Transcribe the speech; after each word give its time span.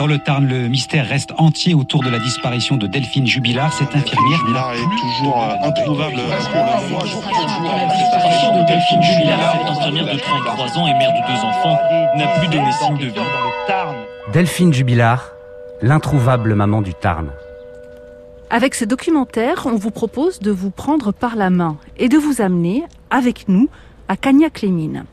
Dans 0.00 0.06
le 0.06 0.18
Tarn, 0.18 0.48
le 0.48 0.66
mystère 0.66 1.06
reste 1.06 1.34
entier 1.36 1.74
autour 1.74 2.02
de 2.02 2.08
la 2.08 2.18
disparition 2.18 2.78
de 2.78 2.86
Delphine 2.86 3.26
Jubilard, 3.26 3.70
cette 3.70 3.94
infirmière. 3.94 4.38
Jubilard 4.38 4.72
est 4.72 4.98
toujours 4.98 5.42
euh, 5.42 5.68
introuvable. 5.68 6.16
La 6.16 6.38
disparition 7.98 8.58
de 8.58 8.66
Delphine 8.66 9.02
Jubilard, 9.02 9.52
cette 9.52 9.68
infirmière 9.68 10.14
de 10.14 10.18
33 10.18 10.78
ans 10.78 10.86
et 10.86 10.94
mère 10.94 11.12
de 11.12 11.26
deux 11.30 11.46
enfants, 11.46 11.78
n'a 12.16 12.28
plus 12.38 12.48
donné 12.48 12.72
signe 12.72 12.96
de 12.96 13.12
vie. 13.12 13.20
Delphine 14.32 14.72
Jubilard, 14.72 15.32
l'introuvable 15.82 16.54
maman 16.54 16.80
du 16.80 16.94
Tarn. 16.94 17.28
Avec 18.48 18.76
ce 18.76 18.86
documentaire, 18.86 19.66
on 19.66 19.76
vous 19.76 19.90
propose 19.90 20.38
de 20.38 20.50
vous 20.50 20.70
prendre 20.70 21.12
par 21.12 21.36
la 21.36 21.50
main 21.50 21.76
et 21.98 22.08
de 22.08 22.16
vous 22.16 22.40
amener 22.40 22.84
avec 23.10 23.48
nous 23.48 23.68
à 24.08 24.16
Cagnac-les-Mines. 24.16 25.04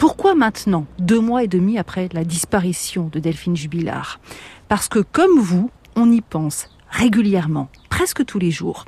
Pourquoi 0.00 0.34
maintenant, 0.34 0.86
deux 0.98 1.20
mois 1.20 1.44
et 1.44 1.46
demi 1.46 1.76
après 1.76 2.08
la 2.14 2.24
disparition 2.24 3.10
de 3.12 3.18
Delphine 3.18 3.54
Jubilard? 3.54 4.18
Parce 4.66 4.88
que 4.88 5.00
comme 5.00 5.38
vous, 5.38 5.70
on 5.94 6.10
y 6.10 6.22
pense 6.22 6.70
régulièrement, 6.88 7.68
presque 7.90 8.24
tous 8.24 8.38
les 8.38 8.50
jours. 8.50 8.86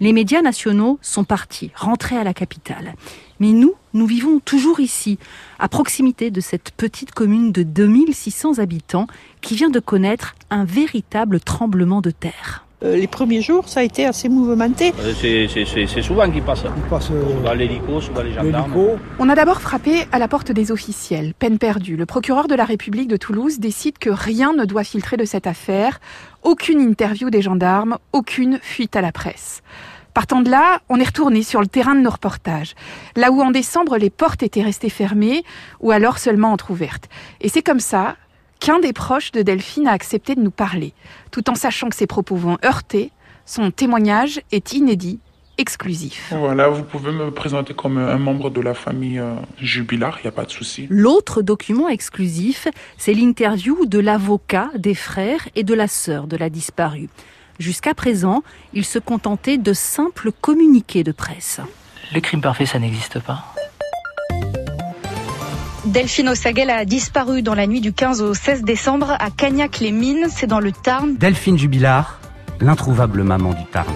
Les 0.00 0.14
médias 0.14 0.40
nationaux 0.40 0.98
sont 1.02 1.24
partis, 1.24 1.70
rentrés 1.74 2.16
à 2.16 2.24
la 2.24 2.32
capitale. 2.32 2.94
Mais 3.40 3.52
nous, 3.52 3.74
nous 3.92 4.06
vivons 4.06 4.40
toujours 4.40 4.80
ici, 4.80 5.18
à 5.58 5.68
proximité 5.68 6.30
de 6.30 6.40
cette 6.40 6.70
petite 6.70 7.12
commune 7.12 7.52
de 7.52 7.62
2600 7.62 8.58
habitants 8.58 9.06
qui 9.42 9.56
vient 9.56 9.70
de 9.70 9.80
connaître 9.80 10.34
un 10.48 10.64
véritable 10.64 11.40
tremblement 11.40 12.00
de 12.00 12.10
terre. 12.10 12.64
Euh, 12.84 12.96
les 12.96 13.06
premiers 13.06 13.40
jours, 13.40 13.66
ça 13.68 13.80
a 13.80 13.82
été 13.82 14.04
assez 14.04 14.28
mouvementé. 14.28 14.92
C'est 15.20 16.02
souvent 16.02 16.30
qu'ils 16.30 16.42
passent. 16.42 16.64
Ils 16.64 16.82
passent 16.90 17.10
euh, 17.10 17.22
Souvent 17.38 17.54
l'hélico, 17.54 18.00
souvent 18.00 18.22
les 18.22 18.32
gendarmes. 18.32 18.72
l'hélico. 18.74 18.98
On 19.18 19.28
a 19.30 19.34
d'abord 19.34 19.60
frappé 19.62 20.04
à 20.12 20.18
la 20.18 20.28
porte 20.28 20.52
des 20.52 20.70
officiels. 20.70 21.32
Peine 21.38 21.58
perdue. 21.58 21.96
Le 21.96 22.04
procureur 22.04 22.46
de 22.46 22.54
la 22.54 22.64
République 22.64 23.08
de 23.08 23.16
Toulouse 23.16 23.58
décide 23.58 23.98
que 23.98 24.10
rien 24.10 24.52
ne 24.52 24.66
doit 24.66 24.84
filtrer 24.84 25.16
de 25.16 25.24
cette 25.24 25.46
affaire. 25.46 25.98
Aucune 26.42 26.80
interview 26.80 27.30
des 27.30 27.40
gendarmes, 27.40 27.96
aucune 28.12 28.58
fuite 28.60 28.96
à 28.96 29.00
la 29.00 29.12
presse. 29.12 29.62
Partant 30.12 30.42
de 30.42 30.50
là, 30.50 30.78
on 30.88 31.00
est 31.00 31.04
retourné 31.06 31.42
sur 31.42 31.60
le 31.60 31.66
terrain 31.66 31.96
de 31.96 32.00
nos 32.00 32.10
reportages, 32.10 32.74
là 33.16 33.32
où 33.32 33.42
en 33.42 33.50
décembre 33.50 33.96
les 33.96 34.10
portes 34.10 34.44
étaient 34.44 34.62
restées 34.62 34.88
fermées 34.88 35.42
ou 35.80 35.90
alors 35.90 36.18
seulement 36.18 36.52
entrouvertes. 36.52 37.08
Et 37.40 37.48
c'est 37.48 37.62
comme 37.62 37.80
ça 37.80 38.14
qu'un 38.60 38.80
des 38.80 38.92
proches 38.92 39.32
de 39.32 39.42
Delphine 39.42 39.88
a 39.88 39.92
accepté 39.92 40.34
de 40.34 40.40
nous 40.40 40.50
parler, 40.50 40.92
tout 41.30 41.50
en 41.50 41.54
sachant 41.54 41.88
que 41.88 41.96
ses 41.96 42.06
propos 42.06 42.36
vont 42.36 42.58
heurter, 42.64 43.10
son 43.46 43.70
témoignage 43.70 44.40
est 44.52 44.72
inédit, 44.72 45.18
exclusif. 45.58 46.32
Voilà, 46.36 46.68
vous 46.68 46.82
pouvez 46.82 47.12
me 47.12 47.30
présenter 47.30 47.74
comme 47.74 47.98
un 47.98 48.18
membre 48.18 48.50
de 48.50 48.60
la 48.60 48.74
famille 48.74 49.18
euh, 49.18 49.34
Jubilard, 49.58 50.18
il 50.20 50.22
n'y 50.22 50.28
a 50.28 50.32
pas 50.32 50.44
de 50.44 50.50
souci. 50.50 50.86
L'autre 50.90 51.42
document 51.42 51.88
exclusif, 51.88 52.68
c'est 52.96 53.14
l'interview 53.14 53.86
de 53.86 53.98
l'avocat, 53.98 54.70
des 54.76 54.94
frères 54.94 55.48
et 55.54 55.62
de 55.62 55.74
la 55.74 55.88
sœur 55.88 56.26
de 56.26 56.36
la 56.36 56.50
disparue. 56.50 57.08
Jusqu'à 57.58 57.94
présent, 57.94 58.42
ils 58.72 58.84
se 58.84 58.98
contentaient 58.98 59.58
de 59.58 59.72
simples 59.72 60.32
communiqués 60.40 61.04
de 61.04 61.12
presse. 61.12 61.60
Le 62.12 62.20
crime 62.20 62.40
parfait, 62.40 62.66
ça 62.66 62.78
n'existe 62.78 63.20
pas. 63.20 63.53
Delphine 65.86 66.30
Ossaguel 66.30 66.70
a 66.70 66.86
disparu 66.86 67.42
dans 67.42 67.54
la 67.54 67.66
nuit 67.66 67.82
du 67.82 67.92
15 67.92 68.22
au 68.22 68.32
16 68.32 68.62
décembre 68.62 69.16
à 69.20 69.30
Cagnac-les-Mines, 69.30 70.28
c'est 70.34 70.46
dans 70.46 70.58
le 70.58 70.72
Tarn. 70.72 71.16
Delphine 71.16 71.58
Jubilard, 71.58 72.20
l'introuvable 72.58 73.22
maman 73.22 73.50
du 73.52 73.66
Tarn. 73.66 73.94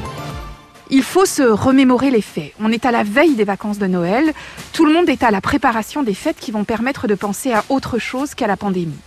Il 0.90 1.02
faut 1.02 1.24
se 1.24 1.42
remémorer 1.42 2.10
les 2.10 2.20
faits. 2.20 2.52
On 2.60 2.70
est 2.70 2.84
à 2.84 2.90
la 2.90 3.04
veille 3.04 3.36
des 3.36 3.44
vacances 3.44 3.78
de 3.78 3.86
Noël. 3.86 4.34
Tout 4.74 4.84
le 4.84 4.92
monde 4.92 5.08
est 5.08 5.22
à 5.22 5.30
la 5.30 5.40
préparation 5.40 6.02
des 6.02 6.12
fêtes 6.12 6.36
qui 6.38 6.50
vont 6.50 6.64
permettre 6.64 7.06
de 7.06 7.14
penser 7.14 7.52
à 7.52 7.64
autre 7.70 7.98
chose 7.98 8.34
qu'à 8.34 8.46
la 8.46 8.58
pandémie. 8.58 9.00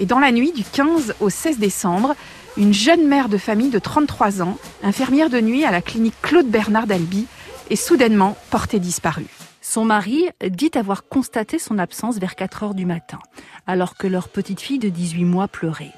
Et 0.00 0.06
dans 0.06 0.18
la 0.18 0.32
nuit 0.32 0.50
du 0.50 0.64
15 0.64 1.14
au 1.20 1.30
16 1.30 1.58
décembre, 1.58 2.16
une 2.56 2.74
jeune 2.74 3.06
mère 3.06 3.28
de 3.28 3.38
famille 3.38 3.70
de 3.70 3.78
33 3.78 4.42
ans, 4.42 4.58
infirmière 4.82 5.30
de 5.30 5.40
nuit 5.40 5.64
à 5.64 5.70
la 5.70 5.82
clinique 5.82 6.20
Claude 6.20 6.48
Bernard 6.48 6.88
d'Albi, 6.88 7.26
est 7.70 7.76
soudainement 7.76 8.36
portée 8.50 8.80
disparue. 8.80 9.26
Son 9.66 9.86
mari 9.86 10.28
dit 10.46 10.70
avoir 10.74 11.08
constaté 11.08 11.58
son 11.58 11.78
absence 11.78 12.18
vers 12.18 12.36
4 12.36 12.62
heures 12.62 12.74
du 12.74 12.84
matin, 12.84 13.18
alors 13.66 13.96
que 13.96 14.06
leur 14.06 14.28
petite 14.28 14.60
fille 14.60 14.78
de 14.78 14.90
18 14.90 15.24
mois 15.24 15.48
pleurait. 15.48 15.90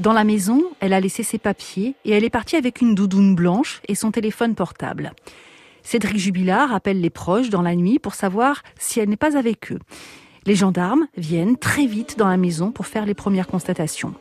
Dans 0.00 0.14
la 0.14 0.24
maison, 0.24 0.64
elle 0.80 0.94
a 0.94 0.98
laissé 0.98 1.22
ses 1.22 1.36
papiers 1.36 1.94
et 2.06 2.12
elle 2.12 2.24
est 2.24 2.30
partie 2.30 2.56
avec 2.56 2.80
une 2.80 2.94
doudoune 2.94 3.34
blanche 3.34 3.82
et 3.86 3.94
son 3.94 4.12
téléphone 4.12 4.54
portable. 4.54 5.12
Cédric 5.82 6.16
Jubilard 6.16 6.72
appelle 6.72 7.02
les 7.02 7.10
proches 7.10 7.50
dans 7.50 7.60
la 7.60 7.76
nuit 7.76 7.98
pour 7.98 8.14
savoir 8.14 8.62
si 8.78 8.98
elle 8.98 9.10
n'est 9.10 9.16
pas 9.16 9.36
avec 9.36 9.72
eux. 9.72 9.78
Les 10.46 10.54
gendarmes 10.54 11.06
viennent 11.18 11.58
très 11.58 11.84
vite 11.84 12.16
dans 12.16 12.28
la 12.28 12.38
maison 12.38 12.72
pour 12.72 12.86
faire 12.86 13.04
les 13.04 13.14
premières 13.14 13.46
constatations. 13.46 14.14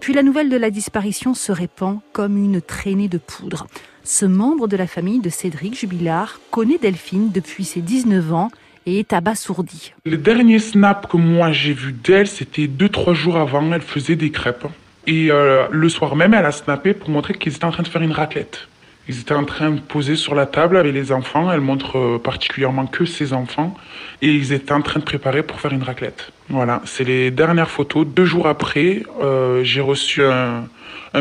Puis 0.00 0.14
la 0.14 0.22
nouvelle 0.22 0.48
de 0.48 0.56
la 0.56 0.70
disparition 0.70 1.34
se 1.34 1.52
répand 1.52 2.00
comme 2.12 2.38
une 2.38 2.62
traînée 2.62 3.08
de 3.08 3.18
poudre. 3.18 3.66
Ce 4.02 4.24
membre 4.24 4.66
de 4.66 4.76
la 4.76 4.86
famille 4.86 5.20
de 5.20 5.28
Cédric 5.28 5.78
Jubilard 5.78 6.40
connaît 6.50 6.78
Delphine 6.78 7.30
depuis 7.30 7.64
ses 7.64 7.82
19 7.82 8.32
ans 8.32 8.50
et 8.86 9.00
est 9.00 9.12
abasourdi. 9.12 9.92
Le 10.06 10.16
dernier 10.16 10.58
snap 10.58 11.06
que 11.10 11.18
moi 11.18 11.52
j'ai 11.52 11.74
vu 11.74 11.92
d'elle, 11.92 12.26
c'était 12.26 12.66
deux, 12.66 12.88
trois 12.88 13.12
jours 13.12 13.36
avant, 13.36 13.70
elle 13.72 13.82
faisait 13.82 14.16
des 14.16 14.30
crêpes. 14.30 14.66
Et 15.06 15.30
euh, 15.30 15.66
le 15.70 15.88
soir 15.90 16.16
même, 16.16 16.32
elle 16.32 16.46
a 16.46 16.52
snappé 16.52 16.94
pour 16.94 17.10
montrer 17.10 17.34
qu'ils 17.34 17.54
étaient 17.54 17.64
en 17.64 17.70
train 17.70 17.82
de 17.82 17.88
faire 17.88 18.02
une 18.02 18.12
raclette. 18.12 18.68
Ils 19.08 19.20
étaient 19.20 19.34
en 19.34 19.44
train 19.44 19.70
de 19.70 19.80
poser 19.80 20.14
sur 20.14 20.34
la 20.34 20.46
table 20.46 20.76
avec 20.76 20.92
les 20.92 21.10
enfants. 21.10 21.50
Elle 21.50 21.60
montre 21.60 21.98
euh, 21.98 22.18
particulièrement 22.18 22.86
que 22.86 23.04
ses 23.04 23.32
enfants. 23.32 23.74
Et 24.22 24.28
ils 24.28 24.52
étaient 24.52 24.72
en 24.72 24.82
train 24.82 25.00
de 25.00 25.04
préparer 25.04 25.42
pour 25.42 25.60
faire 25.60 25.72
une 25.72 25.82
raclette. 25.82 26.32
Voilà, 26.48 26.82
c'est 26.84 27.04
les 27.04 27.30
dernières 27.30 27.70
photos. 27.70 28.06
Deux 28.06 28.24
jours 28.24 28.46
après, 28.46 29.02
euh, 29.22 29.64
j'ai 29.64 29.80
reçu 29.80 30.22
un, 30.22 30.64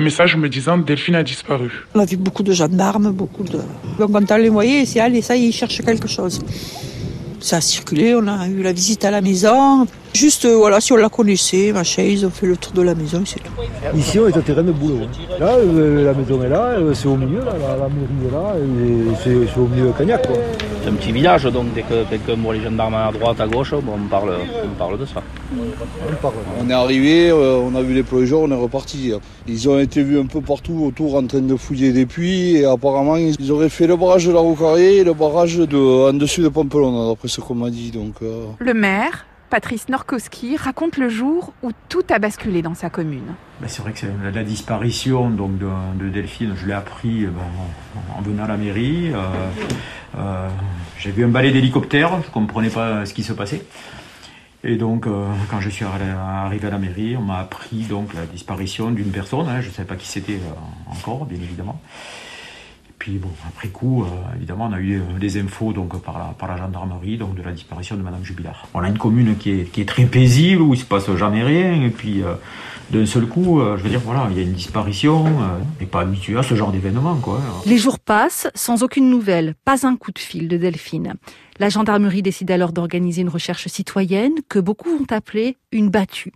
message 0.01 0.35
me 0.35 0.49
disant 0.49 0.77
Delphine 0.77 1.15
a 1.15 1.23
disparu. 1.23 1.71
On 1.95 1.99
a 1.99 2.05
vu 2.05 2.17
beaucoup 2.17 2.43
de 2.43 2.53
gendarmes, 2.53 3.11
beaucoup 3.11 3.43
de... 3.43 3.59
Donc 3.97 4.11
quand 4.11 4.31
on 4.31 4.37
les 4.37 4.49
voyait, 4.49 4.85
c'est 4.85 4.99
allez, 4.99 5.21
ça 5.21 5.35
ils 5.35 5.51
cherchent 5.51 5.81
quelque 5.81 6.07
chose. 6.07 6.39
Ça 7.41 7.57
a 7.57 7.61
circulé, 7.61 8.13
on 8.15 8.27
a 8.27 8.47
eu 8.47 8.61
la 8.61 8.73
visite 8.73 9.05
à 9.05 9.11
la 9.11 9.21
maison. 9.21 9.87
Juste, 10.13 10.43
euh, 10.45 10.55
voilà, 10.57 10.81
si 10.81 10.91
on 10.91 10.97
la 10.97 11.07
connaissait, 11.09 11.71
machin, 11.71 12.03
ils 12.03 12.25
ont 12.25 12.29
fait 12.29 12.47
le 12.47 12.57
tour 12.57 12.73
de 12.73 12.81
la 12.81 12.95
maison, 12.95 13.23
c'est 13.25 13.39
tout. 13.39 13.51
Ici, 13.97 14.19
on 14.19 14.27
est 14.27 14.35
au 14.35 14.41
terrain 14.41 14.63
de 14.63 14.71
boulot. 14.71 14.99
hein. 15.03 15.35
Là, 15.39 15.53
euh, 15.55 16.03
la 16.05 16.13
maison 16.13 16.43
est 16.43 16.49
là, 16.49 16.63
euh, 16.79 16.93
c'est 16.93 17.07
au 17.07 17.15
milieu, 17.15 17.39
là, 17.39 17.53
la, 17.61 17.77
la 17.77 17.87
mairie 17.89 18.27
est 18.27 18.31
là, 18.31 19.15
c'est 19.23 19.59
au 19.59 19.67
milieu 19.67 19.87
de 19.87 19.91
Cagnac, 19.93 20.27
quoi. 20.27 20.35
C'est 20.81 20.89
un 20.89 20.93
petit 20.93 21.11
village, 21.11 21.43
donc 21.43 21.73
dès 21.73 21.83
que, 21.83 22.09
dès 22.09 22.17
que 22.19 22.31
moi, 22.31 22.53
les 22.53 22.61
gendarmes 22.61 22.95
à 22.95 23.11
droite, 23.11 23.39
à 23.41 23.47
gauche, 23.47 23.71
bon, 23.71 23.93
on, 23.95 24.07
parle, 24.07 24.33
on 24.63 24.77
parle 24.77 24.97
de 24.97 25.05
ça. 25.05 25.21
On 26.59 26.69
est 26.69 26.73
arrivé, 26.73 27.29
euh, 27.29 27.57
on 27.57 27.75
a 27.75 27.81
vu 27.81 27.93
les 27.93 28.03
plongeurs, 28.03 28.41
on 28.41 28.51
est 28.51 28.55
reparti. 28.55 29.11
Ils 29.47 29.69
ont 29.69 29.77
été 29.79 30.03
vus 30.03 30.19
un 30.19 30.25
peu 30.25 30.41
partout 30.41 30.85
autour 30.85 31.15
en 31.15 31.25
train 31.25 31.41
de 31.41 31.55
fouiller 31.55 31.91
des 31.91 32.05
puits 32.05 32.55
et 32.57 32.65
apparemment 32.65 33.17
ils 33.17 33.51
auraient 33.51 33.69
fait 33.69 33.87
le 33.87 33.97
barrage 33.97 34.25
de 34.25 34.31
la 34.31 34.39
Roucarrier 34.39 34.97
et 34.97 35.03
le 35.03 35.13
barrage 35.13 35.57
de, 35.57 36.09
en 36.09 36.13
dessus 36.13 36.41
de 36.41 36.49
Pampelonne, 36.49 37.09
d'après 37.09 37.27
ce 37.27 37.41
qu'on 37.41 37.55
m'a 37.55 37.69
dit. 37.69 37.91
Donc, 37.91 38.15
euh, 38.21 38.45
Le 38.59 38.73
maire, 38.73 39.25
Patrice 39.49 39.89
Norkowski, 39.89 40.57
raconte 40.57 40.97
le 40.97 41.09
jour 41.09 41.53
où 41.63 41.71
tout 41.89 42.03
a 42.09 42.19
basculé 42.19 42.61
dans 42.61 42.75
sa 42.75 42.89
commune. 42.89 43.33
Ben, 43.61 43.67
c'est 43.67 43.81
vrai 43.81 43.93
que 43.93 44.05
la, 44.33 44.43
disparition 44.43 45.29
donc, 45.29 45.57
de, 45.57 45.67
de 45.99 46.09
Delphine, 46.09 46.53
je 46.55 46.67
l'ai 46.67 46.73
appris 46.73 47.25
euh, 47.25 47.29
en, 48.15 48.19
en 48.19 48.21
venant 48.21 48.43
à 48.43 48.47
la 48.47 48.57
mairie. 48.57 49.11
Euh, 49.13 49.17
euh, 50.17 50.47
J'ai 50.99 51.11
vu 51.11 51.25
un 51.25 51.29
balai 51.29 51.51
d'hélicoptère, 51.51 52.21
je 52.21 52.27
ne 52.27 52.31
comprenais 52.31 52.69
pas 52.69 53.05
ce 53.05 53.13
qui 53.13 53.23
se 53.23 53.33
passait. 53.33 53.65
Et 54.63 54.75
donc, 54.75 55.05
quand 55.49 55.61
je 55.61 55.69
suis 55.69 55.85
arri- 55.85 56.13
arrivé 56.13 56.67
à 56.67 56.71
la 56.71 56.77
mairie, 56.79 57.15
on 57.15 57.21
m'a 57.21 57.39
appris 57.39 57.83
donc 57.83 58.13
la 58.13 58.25
disparition 58.25 58.91
d'une 58.91 59.09
personne. 59.09 59.47
hein, 59.47 59.61
je 59.61 59.69
ne 59.69 59.73
savais 59.73 59.87
pas 59.87 59.95
qui 59.95 60.05
c'était 60.07 60.39
encore, 60.91 61.25
bien 61.25 61.37
évidemment. 61.37 61.81
Puis, 62.99 63.17
bon, 63.17 63.29
après 63.47 63.69
coup, 63.69 64.03
euh, 64.03 64.07
évidemment, 64.35 64.67
on 64.69 64.73
a 64.73 64.79
eu 64.79 64.99
euh, 64.99 65.19
des 65.19 65.39
infos 65.39 65.71
donc, 65.71 65.99
par, 66.01 66.19
la, 66.19 66.35
par 66.37 66.49
la 66.49 66.57
gendarmerie 66.57 67.17
donc, 67.17 67.33
de 67.33 67.41
la 67.41 67.53
disparition 67.53 67.95
de 67.95 68.01
Madame 68.01 68.23
Jubilard. 68.25 68.67
On 68.73 68.81
a 68.81 68.89
une 68.89 68.97
commune 68.97 69.37
qui 69.37 69.51
est, 69.51 69.87
très 69.87 70.03
paisible, 70.03 70.61
où 70.61 70.73
il 70.73 70.77
ne 70.77 70.83
se 70.83 70.85
passe 70.85 71.09
jamais 71.15 71.41
rien. 71.41 71.81
Et 71.81 71.89
puis, 71.89 72.21
euh, 72.21 72.33
d'un 72.91 73.05
seul 73.05 73.25
coup, 73.25 73.61
je 73.77 73.81
veux 73.81 73.89
dire, 73.89 74.01
voilà, 74.01 74.27
il 74.31 74.37
y 74.37 74.39
a 74.41 74.43
une 74.43 74.53
disparition. 74.53 75.25
Et 75.79 75.85
pas 75.85 76.01
habitué 76.01 76.37
à 76.37 76.43
ce 76.43 76.55
genre 76.55 76.71
d'événement. 76.71 77.17
Les 77.65 77.77
jours 77.77 77.99
passent 77.99 78.47
sans 78.55 78.83
aucune 78.83 79.09
nouvelle, 79.09 79.53
pas 79.63 79.87
un 79.87 79.95
coup 79.95 80.11
de 80.11 80.19
fil 80.19 80.47
de 80.47 80.57
Delphine. 80.57 81.13
La 81.59 81.69
gendarmerie 81.69 82.23
décide 82.23 82.51
alors 82.51 82.73
d'organiser 82.73 83.21
une 83.21 83.29
recherche 83.29 83.67
citoyenne 83.67 84.33
que 84.49 84.59
beaucoup 84.59 84.89
vont 84.89 85.05
appeler 85.11 85.57
une 85.71 85.89
battue. 85.89 86.33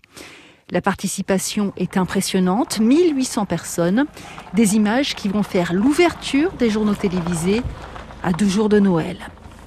La 0.71 0.81
participation 0.81 1.73
est 1.77 1.97
impressionnante, 1.97 2.79
1800 2.79 3.45
personnes, 3.45 4.05
des 4.53 4.75
images 4.75 5.13
qui 5.13 5.27
vont 5.27 5.43
faire 5.43 5.73
l'ouverture 5.73 6.51
des 6.53 6.69
journaux 6.69 6.95
télévisés 6.95 7.61
à 8.23 8.31
deux 8.31 8.47
jours 8.47 8.69
de 8.69 8.79
Noël. 8.79 9.17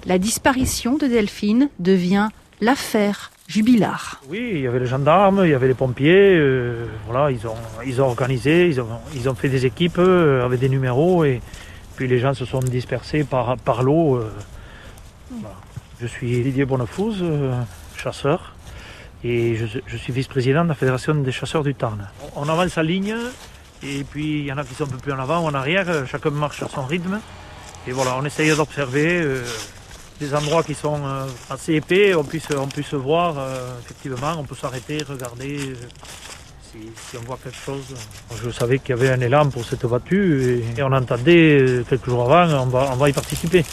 La 0.07 0.19
disparition 0.19 0.97
de 0.97 1.07
Delphine 1.07 1.69
devient 1.79 2.29
l'affaire 2.61 3.31
Jubilard. 3.47 4.21
Oui, 4.29 4.51
il 4.55 4.61
y 4.61 4.67
avait 4.67 4.81
les 4.81 4.87
gendarmes, 4.87 5.43
il 5.45 5.51
y 5.51 5.55
avait 5.55 5.69
les 5.69 5.75
pompiers, 5.75 6.37
euh, 6.37 6.87
voilà, 7.07 7.31
ils 7.31 7.47
ont, 7.47 8.05
organisé, 8.05 8.69
ils 9.15 9.29
ont, 9.29 9.35
fait 9.35 9.49
des 9.49 9.67
équipes 9.67 9.99
euh, 9.99 10.45
avec 10.45 10.59
des 10.59 10.69
numéros 10.69 11.25
et 11.25 11.41
puis 11.95 12.09
les 12.09 12.19
gens 12.19 12.35
se 12.35 12.45
sont 12.45 12.59
dispersés 12.59 13.25
par, 13.25 13.83
l'eau. 13.83 14.17
euh. 14.17 14.33
Je 16.01 16.07
suis 16.07 16.43
Didier 16.43 16.65
Bonnefouz, 16.65 17.23
chasseur, 17.97 18.56
Et 19.25 19.57
je, 19.57 19.97
suis 19.97 20.13
vice-président 20.13 20.65
de 20.65 20.69
la 20.69 20.75
Fédération 20.75 21.15
des 21.15 21.33
chasseurs 21.33 21.65
du 21.65 21.75
Tarn. 21.75 22.09
On 22.37 22.49
avance 22.49 22.77
en 22.79 22.83
ligne, 22.83 23.17
et 23.83 24.05
puis 24.05 24.41
il 24.41 24.45
y 24.45 24.53
en 24.53 24.59
a 24.59 24.65
qui 24.65 24.75
sont 24.75 24.85
un 24.85 24.89
peu 24.89 24.99
plus 24.99 25.13
en 25.13 25.19
avant 25.19 25.41
ou 25.43 25.47
en 25.47 25.55
arrière, 25.55 26.07
chacun 26.07 26.31
marche 26.31 26.63
à 26.63 26.69
son 26.69 26.85
rythme. 26.85 27.21
Et 27.89 27.93
voilà, 27.93 28.17
on 28.19 28.25
essaye 28.25 28.55
d'observer 28.55 29.21
euh, 29.23 29.45
des 30.19 30.35
endroits 30.35 30.65
qui 30.65 30.75
sont 30.75 31.01
euh, 31.05 31.27
assez 31.51 31.75
épais, 31.75 32.15
on 32.15 32.25
puisse, 32.25 32.49
on 32.57 32.67
puisse 32.67 32.95
voir, 32.95 33.37
euh, 33.39 33.79
effectivement, 33.81 34.35
on 34.39 34.43
peut 34.43 34.57
s'arrêter, 34.57 35.03
regarder 35.09 35.75
si, 36.73 37.17
on 37.17 37.21
voit 37.21 37.39
quelque 37.43 37.57
chose. 37.57 37.95
Je 38.45 38.51
savais 38.51 38.81
qu'il 38.81 38.91
y 38.91 38.99
avait 38.99 39.11
un 39.11 39.21
élan 39.21 39.49
pour 39.51 39.65
cette 39.65 39.87
battue 39.87 40.65
et, 40.77 40.83
on 40.83 40.93
entendait 40.93 41.85
quelques 41.89 42.07
jours 42.07 42.31
avant, 42.31 42.65
on 42.65 42.67
va, 42.67 42.91
on 42.93 42.97
va 42.97 43.09
y 43.09 43.13
participer. 43.13 43.65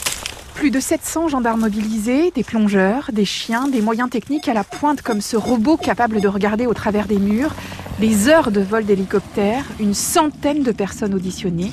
Plus 0.55 0.71
de 0.71 0.79
700 0.79 1.29
gendarmes 1.29 1.61
mobilisés, 1.61 2.31
des 2.31 2.43
plongeurs, 2.43 3.09
des 3.11 3.25
chiens, 3.25 3.67
des 3.67 3.81
moyens 3.81 4.09
techniques 4.09 4.47
à 4.47 4.53
la 4.53 4.63
pointe 4.63 5.01
comme 5.01 5.19
ce 5.19 5.35
robot 5.35 5.77
capable 5.77 6.21
de 6.21 6.27
regarder 6.27 6.67
au 6.67 6.73
travers 6.73 7.07
des 7.07 7.17
murs, 7.17 7.53
des 7.99 8.29
heures 8.29 8.51
de 8.51 8.61
vol 8.61 8.85
d'hélicoptère, 8.85 9.65
une 9.79 9.93
centaine 9.93 10.63
de 10.63 10.71
personnes 10.71 11.13
auditionnées. 11.13 11.71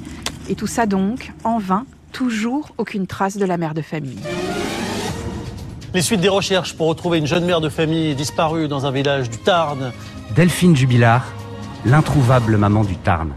Et 0.49 0.55
tout 0.55 0.67
ça 0.67 0.87
donc, 0.87 1.33
en 1.45 1.59
vain, 1.59 1.85
toujours 2.13 2.71
aucune 2.79 3.07
trace 3.07 3.37
de 3.37 3.45
la 3.45 3.57
mère 3.57 3.75
de 3.75 3.83
famille. 3.83 4.19
Les 5.95 6.03
suites 6.03 6.21
des 6.21 6.29
recherches 6.29 6.75
pour 6.75 6.89
retrouver 6.89 7.19
une 7.19 7.27
jeune 7.27 7.45
mère 7.45 7.61
de 7.61 7.69
famille 7.69 8.15
disparue 8.15 8.67
dans 8.67 8.87
un 8.87 8.93
village 8.93 9.29
du 9.29 9.39
Tarn. 9.39 9.93
Delphine 10.35 10.75
Jubilard, 10.75 11.27
l'introuvable 11.85 12.57
maman 12.57 12.85
du 12.85 12.97
Tarn. 12.97 13.33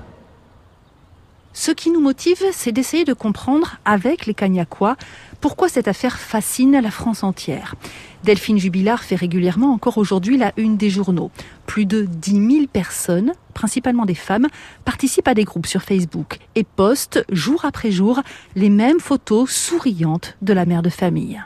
Ce 1.56 1.72
qui 1.72 1.92
nous 1.92 2.02
motive, 2.02 2.44
c'est 2.52 2.72
d'essayer 2.72 3.06
de 3.06 3.14
comprendre 3.14 3.78
avec 3.86 4.26
les 4.26 4.34
Cagnacois 4.34 4.98
pourquoi 5.40 5.70
cette 5.70 5.88
affaire 5.88 6.18
fascine 6.18 6.80
la 6.82 6.90
France 6.90 7.24
entière. 7.24 7.76
Delphine 8.24 8.58
Jubilard 8.58 9.04
fait 9.04 9.16
régulièrement 9.16 9.72
encore 9.72 10.00
aujourd'hui 10.00 10.38
la 10.38 10.52
une 10.58 10.78
des 10.78 10.90
journaux. 10.90 11.30
Plus 11.68 11.86
de 11.86 12.08
10 12.10 12.32
000 12.56 12.68
personnes, 12.72 13.34
principalement 13.54 14.06
des 14.06 14.16
femmes, 14.16 14.48
participent 14.84 15.28
à 15.28 15.36
des 15.36 15.44
groupes 15.44 15.68
sur 15.68 15.84
Facebook 15.84 16.40
et 16.56 16.64
postent 16.64 17.24
jour 17.32 17.66
après 17.66 17.92
jour 17.92 18.22
les 18.56 18.70
mêmes 18.70 19.00
photos 19.00 19.52
souriantes 19.52 20.36
de 20.42 20.54
la 20.54 20.66
mère 20.66 20.82
de 20.82 20.90
famille. 20.90 21.40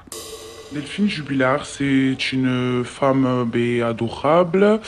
Delphine 0.72 1.10
Jubilard, 1.10 1.66
c'est 1.66 2.32
une 2.32 2.84
femme 2.86 3.50
ben, 3.52 3.84
adorable. 3.84 4.80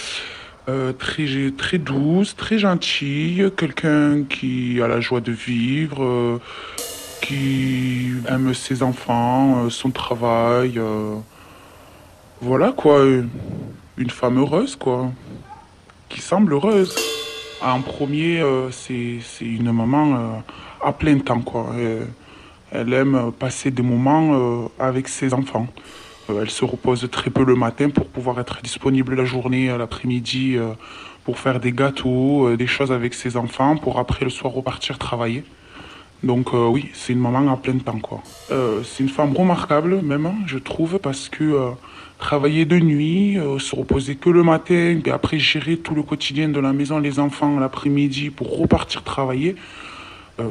Euh, 0.67 0.93
très, 0.93 1.77
douce, 1.77 2.35
très 2.35 2.59
gentille, 2.59 3.49
quelqu'un 3.55 4.23
qui 4.23 4.81
a 4.81 4.87
la 4.87 4.99
joie 4.99 5.21
de 5.21 5.31
vivre, 5.31 6.03
euh, 6.03 6.41
qui 7.21 8.11
aime 8.27 8.53
ses 8.53 8.83
enfants, 8.83 9.65
euh, 9.65 9.69
son 9.69 9.89
travail. 9.89 10.79
voilà 12.41 12.71
quoi, 12.71 13.03
une 13.97 14.09
femme 14.09 14.39
heureuse 14.39 14.75
quoi, 14.75 15.11
qui 16.07 16.21
semble 16.21 16.53
heureuse. 16.53 16.95
En 17.61 17.81
premier, 17.81 18.43
c'est 18.71 19.19
une 19.41 19.71
maman 19.71 20.43
à 20.81 20.93
plein 20.93 21.19
temps 21.19 21.41
quoi. 21.41 21.75
elle 22.71 22.93
aime 22.93 23.31
passer 23.37 23.71
des 23.71 23.83
moments 23.83 24.69
avec 24.79 25.07
ses 25.07 25.33
enfants. 25.33 25.67
Euh, 26.29 26.41
elle 26.41 26.49
se 26.49 26.65
repose 26.65 27.07
très 27.11 27.29
peu 27.29 27.43
le 27.43 27.55
matin 27.55 27.89
pour 27.89 28.07
pouvoir 28.07 28.39
être 28.39 28.61
disponible 28.61 29.15
la 29.15 29.25
journée, 29.25 29.75
l'après-midi, 29.77 30.55
euh, 30.57 30.73
pour 31.23 31.39
faire 31.39 31.59
des 31.59 31.71
gâteaux, 31.71 32.47
euh, 32.47 32.57
des 32.57 32.67
choses 32.67 32.91
avec 32.91 33.13
ses 33.13 33.37
enfants, 33.37 33.77
pour 33.77 33.99
après 33.99 34.25
le 34.25 34.31
soir 34.31 34.53
repartir 34.53 34.97
travailler. 34.97 35.43
Donc 36.21 36.51
oui, 36.51 36.89
c'est 36.91 37.13
une 37.13 37.19
maman 37.19 37.49
à 37.49 37.55
plein 37.55 37.77
temps 37.77 38.21
c'est 38.83 39.03
une 39.03 39.09
femme 39.09 39.33
remarquable 39.33 40.01
même, 40.01 40.25
hein, 40.25 40.35
je 40.47 40.57
trouve, 40.57 40.99
parce 40.99 41.29
que 41.29 41.71
travailler 42.17 42.65
de 42.65 42.77
nuit, 42.77 43.37
se 43.57 43.73
reposer 43.73 44.17
que 44.17 44.29
le 44.29 44.43
matin, 44.43 44.99
et 45.05 45.11
après 45.11 45.39
gérer 45.39 45.77
tout 45.77 45.95
le 45.95 46.03
quotidien 46.03 46.49
de 46.49 46.59
la 46.59 46.73
maison, 46.73 46.99
les 46.99 47.19
enfants 47.19 47.57
l'après-midi 47.57 48.31
pour 48.31 48.59
repartir 48.59 49.03
travailler, 49.03 49.55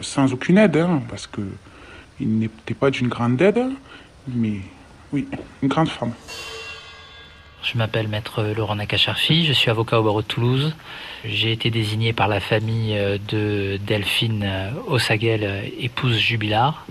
sans 0.00 0.32
aucune 0.32 0.56
aide, 0.56 0.78
hein, 0.78 1.02
parce 1.10 1.26
que 1.26 1.42
il 2.18 2.38
n'était 2.38 2.72
pas 2.72 2.90
d'une 2.90 3.08
grande 3.08 3.42
aide, 3.42 3.66
mais 4.26 4.60
oui, 5.12 5.26
une 5.62 5.68
grande 5.68 5.88
femme. 5.88 6.12
Je 7.62 7.76
m'appelle 7.76 8.08
maître 8.08 8.42
Laurent 8.56 8.76
Nakacharfi, 8.76 9.44
je 9.44 9.52
suis 9.52 9.70
avocat 9.70 10.00
au 10.00 10.02
barreau 10.02 10.22
de 10.22 10.26
Toulouse. 10.26 10.74
J'ai 11.24 11.52
été 11.52 11.70
désigné 11.70 12.12
par 12.12 12.28
la 12.28 12.40
famille 12.40 12.96
euh, 12.96 13.18
de 13.28 13.78
Delphine 13.84 14.42
euh, 14.44 14.70
Ossaguel, 14.86 15.44
euh, 15.44 15.62
épouse 15.78 16.16
jubilard, 16.16 16.86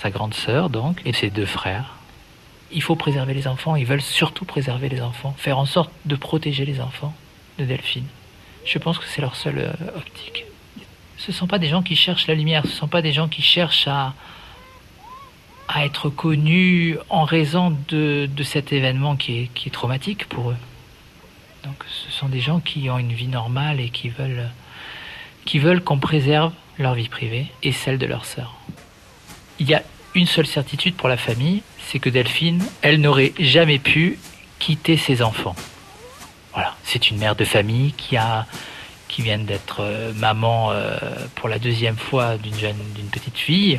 sa 0.00 0.10
grande 0.10 0.34
sœur 0.34 0.70
donc, 0.70 1.02
et 1.04 1.12
ses 1.12 1.30
deux 1.30 1.46
frères. 1.46 1.96
Il 2.70 2.82
faut 2.82 2.96
préserver 2.96 3.34
les 3.34 3.46
enfants, 3.46 3.76
ils 3.76 3.84
veulent 3.84 4.00
surtout 4.00 4.44
préserver 4.44 4.88
les 4.88 5.02
enfants, 5.02 5.34
faire 5.36 5.58
en 5.58 5.66
sorte 5.66 5.90
de 6.06 6.16
protéger 6.16 6.64
les 6.64 6.80
enfants 6.80 7.14
de 7.58 7.64
Delphine. 7.64 8.06
Je 8.64 8.78
pense 8.78 8.98
que 8.98 9.04
c'est 9.06 9.20
leur 9.20 9.36
seule 9.36 9.74
optique. 9.96 10.46
Ce 11.18 11.30
ne 11.30 11.36
sont 11.36 11.46
pas 11.46 11.58
des 11.58 11.68
gens 11.68 11.82
qui 11.82 11.96
cherchent 11.96 12.26
la 12.26 12.34
lumière, 12.34 12.62
ce 12.62 12.68
ne 12.68 12.74
sont 12.74 12.88
pas 12.88 13.02
des 13.02 13.12
gens 13.12 13.28
qui 13.28 13.42
cherchent 13.42 13.88
à, 13.88 14.14
à 15.74 15.84
être 15.86 16.10
connus 16.10 16.98
en 17.08 17.24
raison 17.24 17.76
de, 17.88 18.28
cet 18.44 18.72
événement 18.72 19.16
qui 19.16 19.38
est, 19.38 19.46
qui 19.54 19.68
est, 19.68 19.72
traumatique 19.72 20.28
pour 20.28 20.50
eux. 20.50 20.56
Donc 21.64 21.76
ce 21.88 22.10
sont 22.12 22.28
des 22.28 22.40
gens 22.40 22.60
qui 22.60 22.90
ont 22.90 22.98
une 22.98 23.12
vie 23.12 23.28
normale 23.28 23.80
et 23.80 23.88
qui 23.88 24.10
veulent, 24.10 24.50
qui 25.46 25.58
veulent 25.58 25.82
qu'on 25.82 25.98
préserve 25.98 26.52
leur 26.78 26.94
vie 26.94 27.08
privée 27.08 27.46
et 27.62 27.72
celle 27.72 27.98
de 27.98 28.06
leur 28.06 28.26
sœur. 28.26 28.54
Il 29.60 29.68
y 29.68 29.74
a 29.74 29.82
une 30.14 30.26
seule 30.26 30.46
certitude 30.46 30.94
pour 30.94 31.08
la 31.08 31.16
famille, 31.16 31.62
c'est 31.86 31.98
que 31.98 32.10
Delphine, 32.10 32.62
elle 32.82 33.00
n'aurait 33.00 33.32
jamais 33.38 33.78
pu 33.78 34.18
quitter 34.58 34.98
ses 34.98 35.22
enfants. 35.22 35.56
Voilà, 36.52 36.76
c'est 36.84 37.10
une 37.10 37.16
mère 37.16 37.34
de 37.34 37.44
famille 37.44 37.92
qui 37.92 38.16
a 38.16 38.46
qui 39.08 39.20
vient 39.20 39.38
d'être 39.38 39.80
euh, 39.80 40.12
maman 40.14 40.70
euh, 40.70 40.96
pour 41.34 41.50
la 41.50 41.58
deuxième 41.58 41.98
fois 41.98 42.38
d'une 42.38 42.58
jeune 42.58 42.76
d'une 42.94 43.08
petite 43.08 43.36
fille 43.36 43.78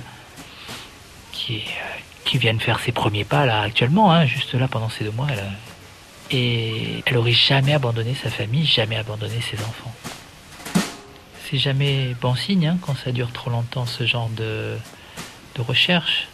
qui, 1.44 1.58
euh, 1.58 2.00
qui 2.26 2.38
vient 2.38 2.54
de 2.54 2.62
faire 2.62 2.80
ses 2.80 2.92
premiers 2.92 3.26
pas 3.26 3.46
là 3.46 3.62
actuellement, 3.62 4.12
hein, 4.12 4.26
juste 4.26 4.54
là 4.54 4.68
pendant 4.68 4.90
ces 4.90 5.04
deux 5.04 5.12
mois. 5.12 5.28
Et 6.32 7.04
elle 7.06 7.18
aurait 7.18 7.34
jamais 7.34 7.74
abandonné 7.74 8.16
sa 8.16 8.30
famille, 8.30 8.66
jamais 8.66 8.96
abandonné 8.96 9.42
ses 9.42 9.60
enfants. 9.60 9.94
C'est 11.50 11.58
jamais 11.58 12.16
bon 12.22 12.36
signe 12.36 12.68
hein, 12.68 12.78
quand 12.82 12.96
ça 12.96 13.12
dure 13.12 13.32
trop 13.32 13.50
longtemps 13.50 13.86
ce 13.86 14.06
genre 14.06 14.30
de, 14.30 14.78
de 15.56 15.62
recherche. 15.62 16.28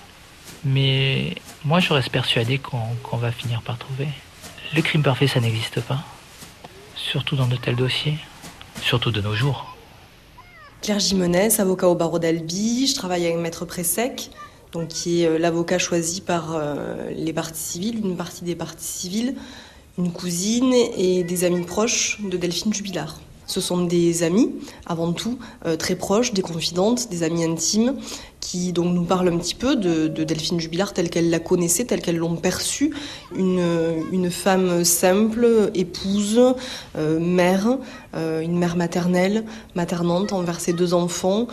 Mais 0.63 1.35
moi 1.65 1.79
je 1.79 1.91
reste 1.91 2.09
persuadé 2.09 2.59
qu'on 2.59 3.17
va 3.17 3.31
finir 3.31 3.61
par 3.61 3.77
trouver. 3.77 4.07
Le 4.75 4.81
crime 4.81 5.03
parfait 5.03 5.27
ça 5.27 5.39
n'existe 5.39 5.81
pas. 5.81 6.03
Surtout 6.95 7.35
dans 7.35 7.47
de 7.47 7.55
tels 7.55 7.75
dossiers. 7.75 8.17
Surtout 8.81 9.11
de 9.11 9.21
nos 9.21 9.35
jours. 9.35 9.75
Claire 10.81 10.99
Gimonès, 10.99 11.59
avocat 11.59 11.87
au 11.87 11.95
barreau 11.95 12.19
d'Albi, 12.19 12.87
je 12.87 12.95
travaille 12.95 13.25
avec 13.25 13.37
Maître 13.37 13.65
Pressec 13.65 14.29
donc 14.71 14.87
qui 14.89 15.23
est 15.23 15.27
euh, 15.27 15.37
l'avocat 15.37 15.77
choisi 15.77 16.21
par 16.21 16.55
euh, 16.55 17.09
les 17.11 17.33
parties 17.33 17.59
civiles, 17.59 18.05
une 18.05 18.17
partie 18.17 18.43
des 18.43 18.55
parties 18.55 18.85
civiles, 18.85 19.35
une 19.97 20.11
cousine 20.11 20.73
et 20.73 21.23
des 21.23 21.43
amis 21.43 21.65
proches 21.65 22.19
de 22.21 22.37
Delphine 22.37 22.73
Jubilard. 22.73 23.19
Ce 23.49 23.61
sont 23.61 23.83
des 23.83 24.23
amis, 24.23 24.51
avant 24.85 25.11
tout, 25.11 25.39
euh, 25.65 25.75
très 25.75 25.95
proches, 25.95 26.33
des 26.33 26.43
confidentes, 26.43 27.09
des 27.09 27.23
amis 27.23 27.43
intimes, 27.43 27.95
qui 28.39 28.71
donc 28.73 28.93
nous 28.93 29.03
parlent 29.03 29.27
un 29.27 29.37
petit 29.37 29.55
peu 29.55 29.75
de, 29.75 30.07
Delphine 30.07 30.59
Jubilard 30.59 30.93
telle 30.93 31.09
qu'elle 31.09 31.29
la 31.31 31.39
connaissait, 31.39 31.83
telle 31.83 32.01
qu'elles 32.01 32.17
l'ont 32.17 32.35
perçue. 32.35 32.93
Une, 33.35 33.61
une, 34.11 34.29
femme 34.29 34.85
simple, 34.85 35.71
épouse, 35.73 36.39
mère, 36.95 37.77
une 38.15 38.57
mère 38.57 38.77
maternelle, 38.77 39.43
maternante 39.75 40.31
envers 40.31 40.61
ses 40.61 40.71
deux 40.71 40.93
enfants, 40.93 41.47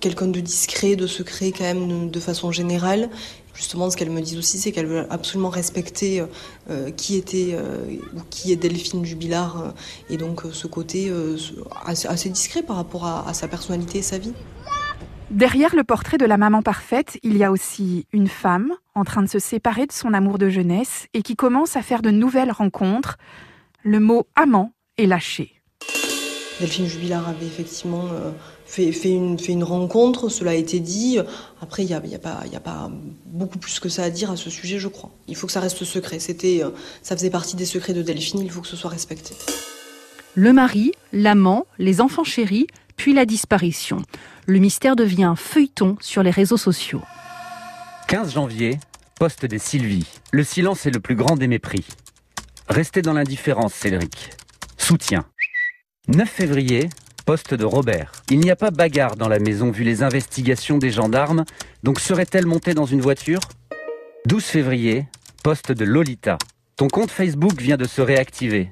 quelqu'un 0.00 0.26
de 0.26 0.40
discret, 0.40 0.96
de 0.96 1.06
secret 1.06 1.52
quand 1.56 1.64
même 1.64 2.10
de 2.10 2.20
façon 2.20 2.52
générale. 2.52 3.08
Justement, 3.54 3.88
ce 3.88 3.96
qu'elle 3.96 4.10
me 4.10 4.20
dit 4.20 4.36
aussi, 4.36 4.58
c'est 4.58 4.72
qu'elle 4.72 4.86
veut 4.86 5.06
absolument 5.10 5.48
respecter 5.48 6.24
euh, 6.70 6.90
qui 6.90 7.16
était 7.16 7.50
euh, 7.52 7.84
ou 8.14 8.20
qui 8.28 8.52
est 8.52 8.56
Delphine 8.56 9.04
Jubilard, 9.04 9.62
euh, 9.62 9.70
et 10.10 10.16
donc 10.16 10.42
ce 10.52 10.66
côté 10.66 11.12
assez, 11.86 12.28
discret 12.30 12.62
par 12.62 12.76
rapport 12.76 13.06
à, 13.06 13.32
sa 13.32 13.46
personnalité 13.46 13.98
et 13.98 14.02
sa 14.02 14.18
vie. 14.18 14.32
Derrière 15.30 15.74
le 15.74 15.84
portrait 15.84 16.18
de 16.18 16.26
la 16.26 16.36
maman 16.36 16.62
parfaite, 16.62 17.18
il 17.22 17.36
y 17.36 17.44
a 17.44 17.50
aussi 17.50 18.06
une 18.12 18.28
femme 18.28 18.72
en 18.94 19.04
train 19.04 19.22
de 19.22 19.28
se 19.28 19.38
séparer 19.38 19.86
de 19.86 19.92
son 19.92 20.14
amour 20.14 20.38
de 20.38 20.48
jeunesse 20.48 21.06
et 21.14 21.22
qui 21.22 21.36
commence 21.36 21.76
à 21.76 21.82
faire 21.82 22.02
de 22.02 22.10
nouvelles 22.10 22.52
rencontres. 22.52 23.16
Le 23.82 24.00
mot 24.00 24.26
amant 24.36 24.72
est 24.98 25.06
lâché. 25.06 25.60
Delphine 26.60 26.86
Jubilard 26.86 27.28
avait 27.28 27.46
effectivement 27.46 28.04
fait, 28.66 28.90
une, 29.04 29.38
fait 29.38 29.52
une 29.52 29.64
rencontre, 29.64 30.28
cela 30.28 30.52
a 30.52 30.54
été 30.54 30.80
dit. 30.80 31.18
Après, 31.60 31.82
il 31.82 31.86
n'y 31.86 31.94
a, 31.94 32.04
y 32.04 32.14
a, 32.14 32.18
pas, 32.18 32.42
a 32.52 32.60
pas 32.60 32.90
beaucoup 33.26 33.58
plus 33.58 33.78
que 33.80 33.88
ça 33.88 34.04
à 34.04 34.10
dire 34.10 34.30
à 34.30 34.36
ce 34.36 34.50
sujet, 34.50 34.78
je 34.78 34.88
crois. 34.88 35.10
Il 35.28 35.36
faut 35.36 35.46
que 35.46 35.52
ça 35.52 35.60
reste 35.60 35.84
secret. 35.84 36.18
C'était, 36.18 36.62
euh, 36.62 36.70
ça 37.02 37.16
faisait 37.16 37.30
partie 37.30 37.56
des 37.56 37.66
secrets 37.66 37.94
de 37.94 38.02
Delphine, 38.02 38.40
il 38.40 38.50
faut 38.50 38.60
que 38.60 38.68
ce 38.68 38.76
soit 38.76 38.90
respecté. 38.90 39.34
Le 40.34 40.52
mari, 40.52 40.92
l'amant, 41.12 41.66
les 41.78 42.00
enfants 42.00 42.24
chéris, 42.24 42.66
puis 42.96 43.12
la 43.12 43.24
disparition. 43.26 44.02
Le 44.46 44.58
mystère 44.58 44.96
devient 44.96 45.34
feuilleton 45.36 45.96
sur 46.00 46.22
les 46.22 46.30
réseaux 46.30 46.56
sociaux. 46.56 47.02
15 48.08 48.34
janvier, 48.34 48.78
poste 49.18 49.46
des 49.46 49.58
Sylvie. 49.58 50.06
Le 50.32 50.44
silence 50.44 50.86
est 50.86 50.90
le 50.90 51.00
plus 51.00 51.14
grand 51.14 51.36
des 51.36 51.46
mépris. 51.46 51.84
Restez 52.68 53.02
dans 53.02 53.12
l'indifférence, 53.12 53.74
Cédric. 53.74 54.30
Soutien. 54.76 55.24
9 56.08 56.28
février, 56.28 56.88
poste 57.24 57.54
de 57.54 57.64
Robert. 57.64 58.12
Il 58.30 58.40
n'y 58.40 58.50
a 58.50 58.56
pas 58.56 58.70
bagarre 58.70 59.16
dans 59.16 59.28
la 59.28 59.38
maison 59.38 59.70
vu 59.70 59.82
les 59.82 60.02
investigations 60.02 60.78
des 60.78 60.90
gendarmes, 60.90 61.44
donc 61.82 62.00
serait-elle 62.00 62.46
montée 62.46 62.74
dans 62.74 62.84
une 62.84 63.00
voiture? 63.00 63.40
12 64.26 64.44
février, 64.44 65.06
poste 65.42 65.72
de 65.72 65.84
Lolita. 65.84 66.38
Ton 66.76 66.88
compte 66.88 67.10
Facebook 67.10 67.60
vient 67.60 67.76
de 67.76 67.86
se 67.86 68.02
réactiver. 68.02 68.70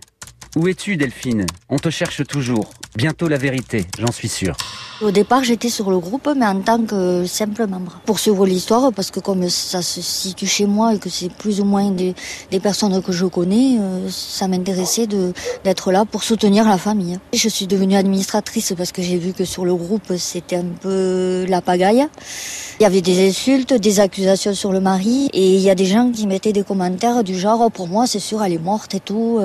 Où 0.57 0.69
es-tu, 0.69 0.97
Delphine? 0.97 1.47
On 1.69 1.79
te 1.79 1.89
cherche 1.89 2.27
toujours. 2.27 2.73
Bientôt 2.95 3.29
la 3.29 3.39
vérité, 3.39 3.87
j'en 3.99 4.13
suis 4.13 4.29
sûr. 4.29 4.57
Au 5.03 5.11
départ, 5.11 5.43
j'étais 5.43 5.69
sur 5.69 5.91
le 5.91 5.99
groupe, 5.99 6.31
mais 6.37 6.47
en 6.47 6.61
tant 6.61 6.81
que 6.81 7.27
simple 7.27 7.67
membre. 7.67 7.99
Pour 8.07 8.21
suivre 8.21 8.47
l'histoire, 8.47 8.93
parce 8.93 9.11
que 9.11 9.19
comme 9.19 9.49
ça 9.49 9.83
se 9.83 10.01
situe 10.01 10.47
chez 10.47 10.67
moi 10.67 10.95
et 10.95 10.99
que 10.99 11.11
c'est 11.11 11.33
plus 11.33 11.61
ou 11.61 11.65
moins 11.65 11.91
des, 11.91 12.15
personnes 12.61 13.03
que 13.03 13.11
je 13.11 13.27
connais, 13.27 13.79
euh, 13.81 14.09
ça 14.09 14.47
m'intéressait 14.47 15.09
d'être 15.65 15.91
là 15.91 16.05
pour 16.05 16.23
soutenir 16.23 16.69
la 16.69 16.79
famille. 16.79 17.19
Je 17.33 17.49
suis 17.49 17.67
devenue 17.67 17.97
administratrice 17.97 18.75
parce 18.77 18.93
que 18.93 19.03
j'ai 19.03 19.17
vu 19.17 19.33
que 19.33 19.45
sur 19.45 19.65
le 19.65 19.75
groupe, 19.75 20.13
c'était 20.19 20.57
un 20.57 20.71
peu 20.81 21.47
la 21.49 21.61
pagaille. 21.61 22.07
Il 22.79 22.85
y 22.85 22.87
avait 22.87 23.01
des 23.01 23.29
insultes, 23.29 23.75
des 23.75 23.99
accusations 23.99 24.55
sur 24.55 24.73
le 24.73 24.81
mari, 24.81 25.31
et 25.33 25.57
il 25.57 25.61
y 25.61 25.71
a 25.71 25.75
des 25.75 25.87
gens 25.87 26.13
qui 26.13 26.29
mettaient 26.29 26.53
des 26.53 26.63
commentaires 26.63 27.25
du 27.25 27.37
genre, 27.37 27.71
pour 27.73 27.89
moi, 27.89 28.07
c'est 28.07 28.21
sûr, 28.21 28.43
elle 28.45 28.53
est 28.53 28.59
morte 28.59 28.95
et 28.95 29.01
tout. 29.01 29.41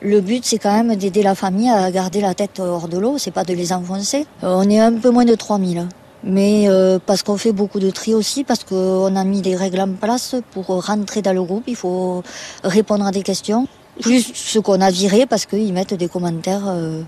Le 0.00 0.20
but, 0.20 0.44
c'est 0.44 0.58
quand 0.58 0.72
même 0.72 0.96
d'aider 0.96 1.22
la 1.22 1.34
famille 1.34 1.70
à 1.70 1.90
garder 1.92 2.20
la 2.20 2.34
tête 2.34 2.58
hors 2.58 2.88
de 2.88 2.98
l'eau, 2.98 3.18
c'est 3.18 3.30
pas 3.30 3.44
de 3.44 3.54
les 3.54 3.72
enfoncer. 3.72 4.26
On 4.42 4.68
est 4.68 4.95
peu 4.98 5.10
moins 5.10 5.24
de 5.24 5.34
3000. 5.34 5.86
Mais 6.24 6.64
euh, 6.68 6.98
parce 7.04 7.22
qu'on 7.22 7.36
fait 7.36 7.52
beaucoup 7.52 7.78
de 7.78 7.90
tri 7.90 8.14
aussi, 8.14 8.42
parce 8.42 8.64
qu'on 8.64 9.14
a 9.14 9.24
mis 9.24 9.42
des 9.42 9.54
règles 9.54 9.80
en 9.80 9.92
place 9.92 10.34
pour 10.50 10.66
rentrer 10.84 11.22
dans 11.22 11.32
le 11.32 11.42
groupe, 11.42 11.64
il 11.66 11.76
faut 11.76 12.22
répondre 12.64 13.06
à 13.06 13.12
des 13.12 13.22
questions. 13.22 13.68
Plus 14.00 14.32
ce 14.34 14.58
qu'on 14.58 14.80
a 14.80 14.90
viré 14.90 15.26
parce 15.26 15.46
qu'ils 15.46 15.72
mettent 15.72 15.94
des 15.94 16.08
commentaires 16.08 16.64
euh, 16.66 17.02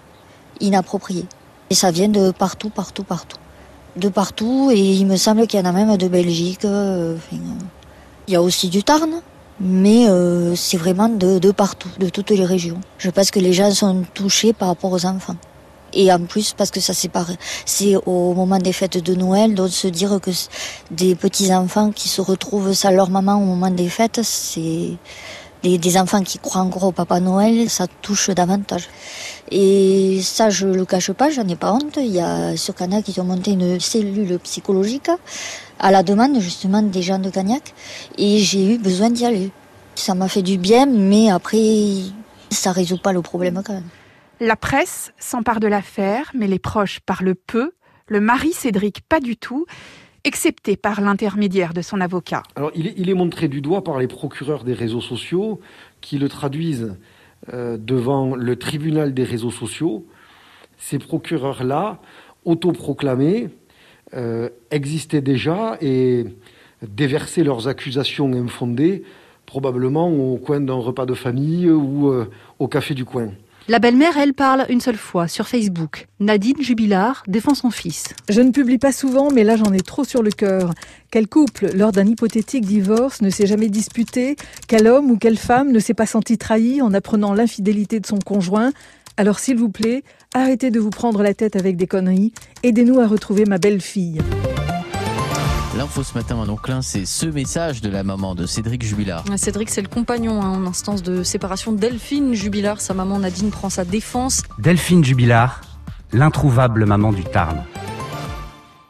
inappropriés. 0.61 1.27
Et 1.71 1.75
ça 1.75 1.91
vient 1.91 2.09
de 2.09 2.31
partout, 2.31 2.71
partout, 2.71 3.03
partout. 3.03 3.37
De 3.97 4.09
partout, 4.09 4.71
et 4.73 4.79
il 4.79 5.07
me 5.07 5.17
semble 5.17 5.47
qu'il 5.47 5.59
y 5.59 5.63
en 5.63 5.67
a 5.67 5.73
même 5.73 5.97
de 5.97 6.09
Belgique. 6.09 6.65
Euh, 6.65 7.17
il 8.27 8.33
y 8.33 8.37
a 8.37 8.43
aussi 8.43 8.69
du 8.69 8.85
Tarn, 8.85 9.11
mais 9.61 10.07
c'est 10.55 10.77
vraiment 10.77 11.09
de, 11.09 11.39
de 11.39 11.51
partout, 11.51 11.89
de 11.99 12.09
toutes 12.09 12.31
les 12.31 12.45
régions. 12.45 12.79
Je 12.99 13.11
pense 13.11 13.31
que 13.31 13.41
les 13.41 13.53
gens 13.53 13.71
sont 13.73 14.05
touchés 14.15 14.53
par 14.53 14.69
rapport 14.69 14.93
aux 14.93 15.05
enfants. 15.07 15.37
Et 16.01 16.13
en 16.13 16.21
plus, 16.21 16.55
parce 16.57 16.71
que 16.71 16.79
ça 16.79 16.95
c'est 16.95 17.11
c'est 17.67 17.97
au 18.07 18.33
moment 18.33 18.59
des 18.59 18.73
fêtes 18.73 18.99
de 19.03 19.15
Noël, 19.17 19.57
donc 19.57 19.71
se 19.71 19.89
dire 19.89 20.21
que 20.23 20.31
des 20.93 21.17
petits 21.17 21.53
enfants 21.53 21.91
qui 21.91 22.09
se 22.09 22.21
retrouvent 22.21 22.73
sans 22.73 22.93
leur 22.93 23.11
maman 23.11 23.35
au 23.35 23.45
moment 23.45 23.73
des 23.73 23.89
fêtes, 23.89 24.21
c'est 24.23 24.93
des, 25.65 25.99
enfants 25.99 26.23
qui 26.23 26.39
croient 26.39 26.61
encore 26.61 26.85
au 26.85 26.93
Papa 26.93 27.19
Noël, 27.19 27.69
ça 27.69 27.89
touche 28.01 28.31
davantage. 28.31 28.89
Et 29.51 30.21
ça, 30.23 30.51
je 30.51 30.69
le 30.69 30.85
cache 30.85 31.11
pas, 31.11 31.31
j'en 31.31 31.49
ai 31.49 31.57
pas 31.57 31.73
honte. 31.73 31.97
Il 31.97 32.13
y 32.13 32.21
a 32.21 32.57
sur 32.57 32.77
Cagnac 32.77 33.03
qui 33.03 33.19
ont 33.21 33.25
monté 33.25 33.51
une 33.51 33.81
cellule 33.81 34.39
psychologique 34.39 35.11
à 35.81 35.91
la 35.91 36.05
demande 36.05 36.39
justement 36.39 36.81
des 36.81 37.03
gens 37.03 37.19
de 37.19 37.31
Cagnac, 37.31 37.75
et 38.17 38.39
j'ai 38.39 38.75
eu 38.75 38.79
besoin 38.79 39.11
d'y 39.11 39.25
aller. 39.27 39.51
Ça 39.97 40.15
m'a 40.15 40.29
fait 40.29 40.43
du 40.43 40.59
bien, 40.59 40.87
mais 40.87 41.29
après, 41.29 42.05
ça 42.51 42.71
résout 42.71 42.99
pas 42.99 43.13
le 43.13 43.21
problème 43.23 43.61
quand 43.65 43.73
même. 43.73 43.91
La 44.41 44.55
presse 44.55 45.13
s'empare 45.19 45.59
de 45.59 45.67
l'affaire, 45.67 46.31
mais 46.33 46.47
les 46.47 46.61
proches 46.61 47.01
parlent 47.01 47.35
peu. 47.35 47.73
Le 48.07 48.21
mari 48.21 48.53
Cédric, 48.53 49.01
pas 49.09 49.19
du 49.19 49.37
tout, 49.37 49.67
excepté 50.23 50.77
par 50.77 51.01
l'intermédiaire 51.01 51.75
de 51.75 51.83
son 51.83 52.01
avocat. 52.01 52.45
Alors, 52.55 52.71
il 52.75 53.11
est, 53.11 53.15
montré 53.15 53.49
du 53.49 53.61
doigt 53.61 53.83
par 53.83 53.99
les 53.99 54.07
procureurs 54.07 54.63
des 54.63 54.75
réseaux 54.75 55.01
sociaux 55.01 55.61
qui 56.01 56.19
le 56.19 56.29
traduisent 56.29 56.97
euh, 57.53 57.77
devant 57.79 58.37
le 58.37 58.55
tribunal 58.57 59.13
des 59.13 59.25
réseaux 59.25 59.51
sociaux. 59.51 60.07
Ces 60.77 61.01
procureurs-là, 61.01 62.01
autoproclamés, 62.45 63.49
euh, 64.15 64.49
existaient 64.71 65.21
déjà 65.21 65.77
et 65.81 66.27
déversaient 66.83 67.45
leurs 67.45 67.67
accusations 67.67 68.33
infondées, 68.33 69.03
probablement 69.47 70.09
au 70.11 70.37
coin 70.37 70.61
d'un 70.61 70.75
repas 70.75 71.07
de 71.07 71.15
famille 71.15 71.69
ou 71.69 72.09
euh, 72.09 72.31
au 72.61 72.69
café 72.69 72.95
du 72.95 73.05
coin. 73.05 73.31
La 73.71 73.81
belle-mère, 73.81 74.17
elle 74.17 74.33
parle 74.33 74.65
une 74.71 74.81
seule 74.81 74.97
fois 74.97 75.29
sur 75.29 75.47
Facebook. 75.47 76.09
Nadine 76.21 76.57
Jubilard 76.59 77.23
défend 77.29 77.55
son 77.55 77.71
fils. 77.71 78.05
Je 78.31 78.41
ne 78.41 78.51
publie 78.51 78.79
pas 78.79 78.93
souvent, 78.93 79.31
mais 79.31 79.45
là 79.45 79.57
j'en 79.57 79.75
ai 79.75 79.81
trop 79.81 80.05
sur 80.05 80.23
le 80.23 80.31
cœur. 80.31 80.73
Quel 81.11 81.29
couple, 81.29 81.73
lors 81.75 81.93
d'un 81.93 82.07
hypothétique 82.07 82.65
divorce, 82.65 83.21
ne 83.21 83.29
s'est 83.29 83.47
jamais 83.47 83.69
disputé 83.69 84.37
Quel 84.69 84.87
homme 84.87 85.11
ou 85.11 85.19
quelle 85.19 85.37
femme 85.37 85.71
ne 85.71 85.81
s'est 85.81 85.93
pas 85.93 86.07
senti 86.07 86.39
trahi 86.39 86.81
en 86.81 86.95
apprenant 86.95 87.35
l'infidélité 87.35 88.01
de 88.01 88.07
son 88.07 88.21
conjoint? 88.21 88.73
Alors 89.19 89.39
s'il 89.39 89.59
vous 89.59 89.69
plaît, 89.69 90.03
arrêtez 90.33 90.71
de 90.71 90.81
vous 90.81 90.89
prendre 90.89 91.23
la 91.23 91.35
tête 91.35 91.55
avec 91.55 91.77
des 91.77 91.87
conneries. 91.87 92.33
Aidez-nous 92.63 93.01
à 93.01 93.07
retrouver 93.07 93.45
ma 93.45 93.59
belle-fille. 93.59 94.23
L'info 95.89 96.05
ce 96.05 96.19
matin, 96.19 96.37
Manon 96.37 96.57
Klein, 96.57 96.83
c'est 96.83 97.07
ce 97.07 97.25
message 97.25 97.81
de 97.81 97.89
la 97.89 98.03
maman 98.03 98.35
de 98.35 98.45
Cédric 98.45 98.83
Jubilard. 98.83 99.25
Cédric, 99.39 99.71
c'est 99.71 99.81
le 99.81 99.89
compagnon 99.89 100.43
hein, 100.43 100.51
en 100.51 100.67
instance 100.67 101.03
de 101.03 101.23
séparation. 101.23 101.73
Delphine 101.73 102.35
Jubilard, 102.35 102.83
sa 102.83 102.93
maman 102.93 103.21
Nadine 103.21 103.51
prend 103.51 103.71
sa 103.71 103.87
défense. 103.87 104.43
Delphine 104.59 105.03
Jubilard, 105.03 105.63
l'introuvable 106.13 106.85
maman 106.85 107.11
du 107.11 107.25
Tarn. 107.25 107.65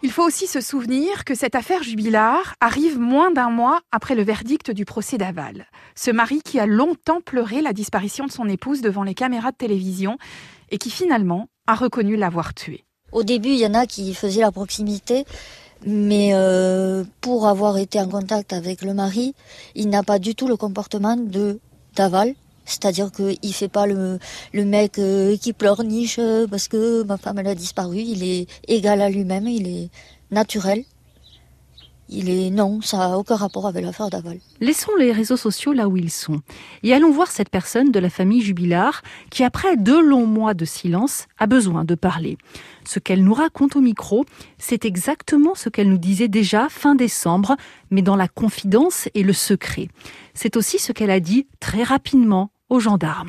Il 0.02 0.11
faut 0.11 0.25
aussi 0.25 0.49
se 0.49 0.61
souvenir 0.61 1.25
que 1.25 1.37
cette 1.37 1.55
affaire 1.55 1.85
Jubilard 1.85 2.55
arrive 2.61 2.99
moins 2.99 3.31
d'un 3.31 3.50
mois 3.50 3.78
après 3.93 4.17
le 4.17 4.25
verdict 4.25 4.73
du 4.73 4.85
procès 4.85 5.19
d'Aval. 5.19 5.67
Ce 5.95 6.11
mari 6.11 6.40
qui 6.45 6.59
a 6.59 6.67
longtemps 6.67 7.21
pleuré 7.21 7.62
la 7.62 7.73
disparition 7.73 8.26
de 8.26 8.33
son 8.33 8.49
épouse 8.49 8.81
devant 8.81 9.05
les 9.05 9.14
caméras 9.14 9.52
de 9.52 9.57
télévision 9.57 10.19
et 10.71 10.78
qui 10.78 10.90
finalement 10.90 11.47
a 11.69 11.76
reconnu 11.76 12.17
l'avoir 12.17 12.55
tuée. 12.55 12.85
Au 13.12 13.23
début, 13.23 13.50
il 13.50 13.59
y 13.59 13.67
en 13.67 13.75
a 13.75 13.87
qui 13.87 14.12
faisaient 14.14 14.43
la 14.43 14.52
proximité 14.52 15.25
mais 15.87 16.30
euh, 16.35 17.04
pour 17.20 17.47
avoir 17.47 17.78
été 17.78 18.00
en 18.00 18.08
contact 18.08 18.52
avec 18.52 18.82
le 18.82 18.94
mari, 18.94 19.35
il 19.75 19.88
n'a 19.88 20.02
pas 20.02 20.18
du 20.18 20.35
tout 20.35 20.49
le 20.49 20.56
comportement 20.56 21.16
de 21.16 21.61
d'aval. 21.94 22.35
C'est-à-dire 22.64 23.11
qu'il 23.11 23.54
fait 23.54 23.68
pas 23.68 23.87
le, 23.87 24.18
le 24.52 24.64
mec 24.64 24.99
euh, 24.99 25.37
qui 25.38 25.54
pleurniche 25.54 26.20
parce 26.50 26.68
que 26.68 27.02
ma 27.04 27.16
femme 27.16 27.38
elle 27.38 27.47
a 27.47 27.54
disparu. 27.54 27.99
Il 27.99 28.23
est 28.23 28.47
égal 28.68 29.00
à 29.00 29.08
lui-même, 29.08 29.49
il 29.49 29.66
est 29.66 29.88
naturel. 30.30 30.85
Il 32.11 32.31
est 32.31 32.49
non, 32.49 32.81
ça 32.81 32.97
n'a 32.97 33.19
aucun 33.19 33.37
rapport 33.37 33.67
avec 33.67 33.85
l'affaire 33.85 34.09
d'Aval. 34.09 34.38
Laissons 34.61 34.93
les 34.99 35.12
réseaux 35.12 35.37
sociaux 35.37 35.75
là 35.75 35.88
où 35.88 35.99
ils 35.99 36.11
sont 36.11 36.41
et 36.83 36.95
allons 36.95 37.11
voir 37.11 37.31
cette 37.31 37.50
personne 37.50 37.93
de 37.93 37.99
la 37.99 38.09
famille 38.09 38.41
Jubilard 38.41 39.03
qui, 39.31 39.45
après 39.45 39.77
deux 39.77 40.00
longs 40.00 40.27
mois 40.27 40.55
de 40.55 40.65
silence, 40.65 41.27
a 41.38 41.47
besoin 41.47 41.85
de 41.85 41.95
parler. 41.95 42.38
Ce 42.87 42.99
qu'elle 42.99 43.23
nous 43.23 43.35
raconte 43.35 43.77
au 43.77 43.83
micro, 43.83 44.25
c'est 44.57 44.87
exactement 44.87 45.55
ce 45.55 45.69
qu'elle 45.69 45.91
nous 45.91 45.99
disait 45.99 46.29
déjà 46.29 46.69
fin 46.71 46.95
décembre, 46.95 47.57
mais 47.91 48.00
dans 48.00 48.17
la 48.17 48.29
confidence 48.29 49.11
et 49.15 49.23
le 49.23 49.35
secret. 49.35 49.88
C'est 50.33 50.57
aussi 50.57 50.79
ce 50.79 50.93
qu'elle 50.93 51.11
a 51.11 51.21
dit 51.21 51.47
très 51.61 51.83
rapidement 51.83 52.50
aux 52.71 52.81
gendarmes. 52.81 53.29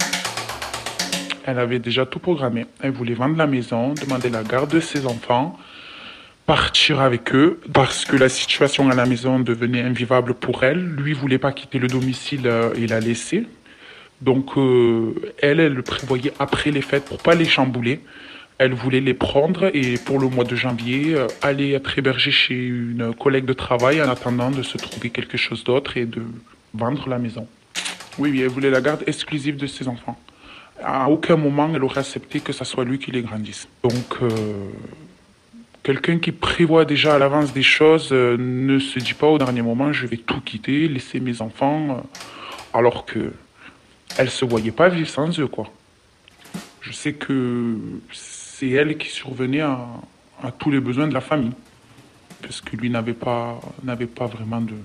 Elle 1.46 1.60
avait 1.60 1.80
déjà 1.80 2.06
tout 2.06 2.20
programmé. 2.20 2.66
Elle 2.80 2.92
voulait 2.92 3.14
vendre 3.14 3.36
la 3.36 3.48
maison, 3.48 3.94
demander 3.94 4.30
la 4.30 4.44
garde 4.44 4.72
de 4.72 4.80
ses 4.80 5.06
enfants 5.06 5.58
partir 6.50 7.00
avec 7.00 7.36
eux 7.36 7.60
parce 7.74 8.06
que 8.06 8.16
la 8.16 8.28
situation 8.28 8.90
à 8.90 8.96
la 8.96 9.06
maison 9.06 9.40
devenait 9.40 9.84
invivable 9.84 10.34
pour 10.34 10.64
elle. 10.64 10.84
Lui 10.96 11.14
voulait 11.14 11.38
pas 11.38 11.52
quitter 11.52 11.78
le 11.78 11.88
domicile 11.88 12.48
euh, 12.48 12.74
et 12.74 12.88
la 12.88 13.00
laisser. 13.00 13.46
Donc 14.22 14.58
euh, 14.58 15.14
elle, 15.44 15.60
elle 15.60 15.76
le 15.76 15.84
prévoyait 15.84 16.34
après 16.40 16.72
les 16.72 16.82
fêtes 16.82 17.06
pour 17.06 17.20
pas 17.20 17.36
les 17.36 17.46
chambouler. 17.46 18.00
Elle 18.58 18.74
voulait 18.74 19.00
les 19.00 19.14
prendre 19.14 19.70
et 19.76 20.00
pour 20.04 20.18
le 20.18 20.28
mois 20.28 20.44
de 20.44 20.56
janvier, 20.56 21.14
euh, 21.14 21.28
aller 21.44 21.74
être 21.74 22.00
hébergée 22.00 22.32
chez 22.32 22.56
une 22.56 23.14
collègue 23.14 23.46
de 23.46 23.54
travail 23.54 24.02
en 24.02 24.10
attendant 24.10 24.50
de 24.50 24.64
se 24.64 24.80
trouver 24.80 25.12
quelque 25.12 25.38
chose 25.38 25.64
d'autre 25.64 25.98
et 25.98 26.08
de 26.08 26.24
vendre 26.74 27.10
la 27.10 27.20
maison. 27.20 27.48
Oui, 28.18 28.32
oui, 28.32 28.42
elle 28.42 28.48
voulait 28.48 28.72
la 28.72 28.82
garde 28.82 29.04
exclusive 29.06 29.56
de 29.56 29.68
ses 29.68 29.88
enfants. 29.88 30.20
À 30.84 31.12
aucun 31.12 31.36
moment, 31.36 31.70
elle 31.76 31.84
aurait 31.84 32.00
accepté 32.00 32.40
que 32.40 32.54
ça 32.54 32.66
soit 32.66 32.86
lui 32.86 32.98
qui 32.98 33.12
les 33.12 33.22
grandisse. 33.22 33.68
Donc, 33.84 34.18
euh, 34.24 34.30
quelqu'un 35.90 36.20
qui 36.20 36.32
prévoit 36.32 36.86
déjà 36.86 37.16
à 37.16 37.18
l'avance 37.18 37.52
des 37.52 37.64
choses 37.64 38.10
euh, 38.12 38.38
ne 38.38 38.78
se 38.78 39.00
dit 39.00 39.16
pas 39.16 39.26
au 39.26 39.40
dernier 39.40 39.64
moment, 39.64 39.92
je 39.92 40.06
vais 40.06 40.18
tout 40.18 40.40
quitter, 40.40 40.88
laisser 40.88 41.20
mes 41.20 41.42
enfants, 41.42 41.90
euh, 41.90 42.78
alors 42.78 43.08
que 43.08 43.34
elle 44.20 44.30
se 44.30 44.46
voyait 44.46 44.70
pas 44.70 44.88
vivre 44.88 45.10
sans 45.10 45.40
eux, 45.40 45.48
quoi. 45.48 45.74
Je 46.82 46.92
sais 46.92 47.14
que 47.14 47.76
c'est 48.12 48.70
elle 48.70 49.00
qui 49.00 49.10
survenait 49.10 49.62
à, 49.62 49.88
tous 50.60 50.70
les 50.70 50.80
besoins 50.80 51.08
de 51.08 51.14
la 51.16 51.22
famille, 51.22 51.56
parce 52.44 52.62
que 52.62 52.76
lui 52.76 52.92
n'avait 52.92 53.14
pas, 53.14 53.60
n'avait 53.84 54.06
pas 54.06 54.28
vraiment 54.28 54.62
de, 54.62 54.76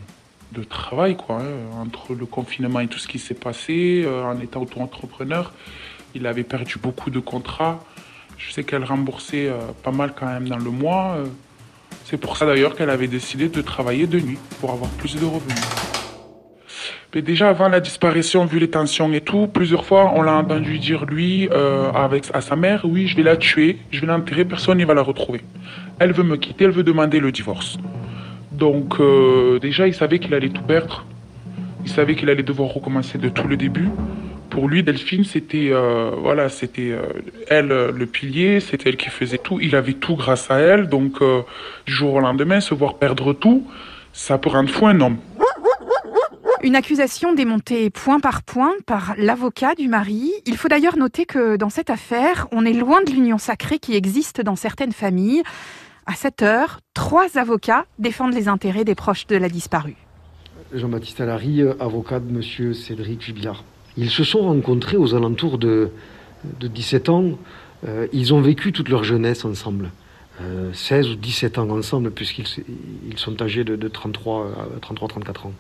de 0.53 0.65
travail, 0.65 1.19
quoi. 1.19 1.43
Hein. 1.43 1.83
Entre 1.83 2.15
le 2.15 2.25
confinement 2.25 2.81
et 2.81 2.89
tout 2.89 2.99
ce 2.99 3.09
qui 3.09 3.19
s'est 3.19 3.35
passé, 3.35 4.05
euh, 4.07 4.25
en 4.25 4.41
étant 4.41 4.63
auto-entrepreneur, 4.63 5.53
il 6.15 6.27
avait 6.27 6.45
perdu 6.45 6.77
beaucoup 6.79 7.11
de 7.11 7.21
contrats. 7.21 7.85
Je 8.39 8.53
sais 8.53 8.65
qu'elle 8.65 8.85
remboursait 8.85 9.49
euh, 9.49 9.59
pas 9.83 9.93
mal 9.93 10.13
quand 10.15 10.27
même 10.27 10.49
dans 10.49 10.59
le 10.59 10.71
mois. 10.71 11.17
Euh. 11.19 11.27
C'est 12.05 12.19
pour 12.19 12.37
ça 12.37 12.47
d'ailleurs 12.47 12.75
qu'elle 12.75 12.91
avait 12.91 13.09
décidé 13.09 13.49
de 13.49 13.63
travailler 13.63 14.07
de 14.07 14.21
nuit 14.21 14.39
pour 14.61 14.73
avoir 14.73 14.91
plus 14.91 15.17
de 15.17 15.25
revenus. 15.25 15.57
Mais 17.15 17.23
déjà 17.23 17.49
avant 17.49 17.69
la 17.69 17.81
disparition, 17.81 18.45
vu 18.45 18.59
les 18.59 18.69
tensions 18.69 19.13
et 19.13 19.21
tout, 19.21 19.47
plusieurs 19.47 19.85
fois 19.85 20.13
on 20.15 20.23
l'a 20.23 20.35
entendu 20.35 20.79
dire 20.79 21.07
lui 21.07 21.49
euh, 21.53 21.91
avec 21.93 22.25
à 22.35 22.41
sa 22.41 22.57
mère, 22.57 22.85
oui 22.85 23.07
je 23.07 23.17
vais 23.17 23.23
la 23.23 23.37
tuer, 23.37 23.79
je 23.93 24.01
vais 24.01 24.09
l'enterrer, 24.09 24.45
personne 24.45 24.79
ne 24.79 24.85
va 24.85 24.95
la 24.95 25.03
retrouver. 25.03 25.41
Elle 26.01 26.13
veut 26.13 26.25
me 26.25 26.37
quitter, 26.37 26.65
elle 26.65 26.73
veut 26.73 26.83
demander 26.83 27.21
le 27.21 27.31
divorce. 27.31 27.79
Donc 28.51 29.01
déjà 29.63 29.87
il 29.87 29.95
savait 29.95 30.19
qu'il 30.19 30.35
allait 30.35 30.51
tout 30.51 30.63
perdre, 30.63 31.07
il 31.85 31.91
savait 31.91 32.17
qu'il 32.17 32.29
allait 32.31 32.43
devoir 32.43 32.71
recommencer 32.71 33.17
de 33.17 33.29
tout 33.29 33.47
le 33.47 33.57
début. 33.57 33.89
Pour 34.55 34.69
lui, 34.69 34.85
Delphine, 34.85 35.25
c'était 35.25 35.71
euh, 35.73 36.13
voilà, 36.17 36.49
c'était 36.49 36.93
euh, 36.93 37.09
elle 37.49 37.73
euh, 37.73 37.91
le 37.91 38.07
pilier, 38.07 38.61
c'était 38.61 38.89
elle 38.89 38.97
qui 38.97 39.11
faisait 39.11 39.39
tout. 39.39 39.59
Il 39.61 39.75
avait 39.75 39.95
tout 39.95 40.15
grâce 40.15 40.49
à 40.49 40.59
elle, 40.61 40.87
donc 40.89 41.23
euh, 41.23 41.43
du 41.87 41.93
jour 41.93 42.15
au 42.15 42.21
lendemain, 42.21 42.61
se 42.61 42.73
voir 42.73 42.95
perdre 42.95 43.33
tout, 43.33 43.67
ça 44.13 44.39
peut 44.39 44.51
rendre 44.51 44.71
fou 44.71 44.87
un 44.87 45.01
homme. 45.01 45.17
Une 46.63 46.77
accusation 46.77 47.35
démontée 47.35 47.91
point 47.91 48.21
par 48.21 48.45
point 48.45 48.71
par 48.87 49.15
l'avocat 49.19 49.75
du 49.75 49.89
mari. 49.89 50.31
Il 50.47 50.57
faut 50.57 50.69
d'ailleurs 50.69 50.97
noter 50.97 51.27
que 51.27 51.57
dans 51.57 51.69
cette 51.69 51.91
affaire, 51.91 52.47
on 52.53 52.65
est 52.65 52.73
loin 52.75 53.03
de 53.03 53.11
l'union 53.11 53.39
sacrée 53.39 53.81
qui 53.81 53.97
existe 53.97 54.41
dans 54.41 54.55
certaines 54.55 54.93
familles. 54.93 55.43
À 56.07 56.15
cette 56.15 56.43
heure, 56.43 56.79
trois 56.95 57.39
avocats 57.39 57.87
défendent 57.99 58.35
les 58.35 58.47
intérêts 58.47 58.85
des 58.85 58.95
proches 58.95 59.27
de 59.27 59.35
la 59.35 59.49
disparue. 59.49 59.97
Jean-Baptiste 60.73 61.21
Allary, 61.21 61.63
avocat 61.81 62.21
de 62.21 62.31
M. 62.31 62.73
Cédric 62.73 63.21
Jubilard. 63.21 63.65
Ils 63.97 64.11
se 64.11 64.25
sont 64.25 64.41
rencontrés 64.41 64.97
aux 64.97 65.15
alentours 65.15 65.59
de, 65.59 65.91
de 66.61 66.69
17 66.69 67.09
ans. 67.09 67.39
Euh, 67.87 68.07
ils 68.13 68.35
ont 68.35 68.41
vécu 68.41 68.73
toute 68.73 68.89
leur 68.89 69.05
jeunesse 69.05 69.45
ensemble. 69.45 69.91
Euh, 70.41 70.73
16 70.73 71.11
ou 71.11 71.15
17 71.15 71.59
ans 71.59 71.71
ensemble, 71.71 72.11
puisqu'ils 72.11 72.47
ils 73.09 73.19
sont 73.19 73.41
âgés 73.41 73.63
de, 73.63 73.77
de 73.77 73.89
33, 73.89 74.81
33-34 74.83 75.47
ans. 75.47 75.53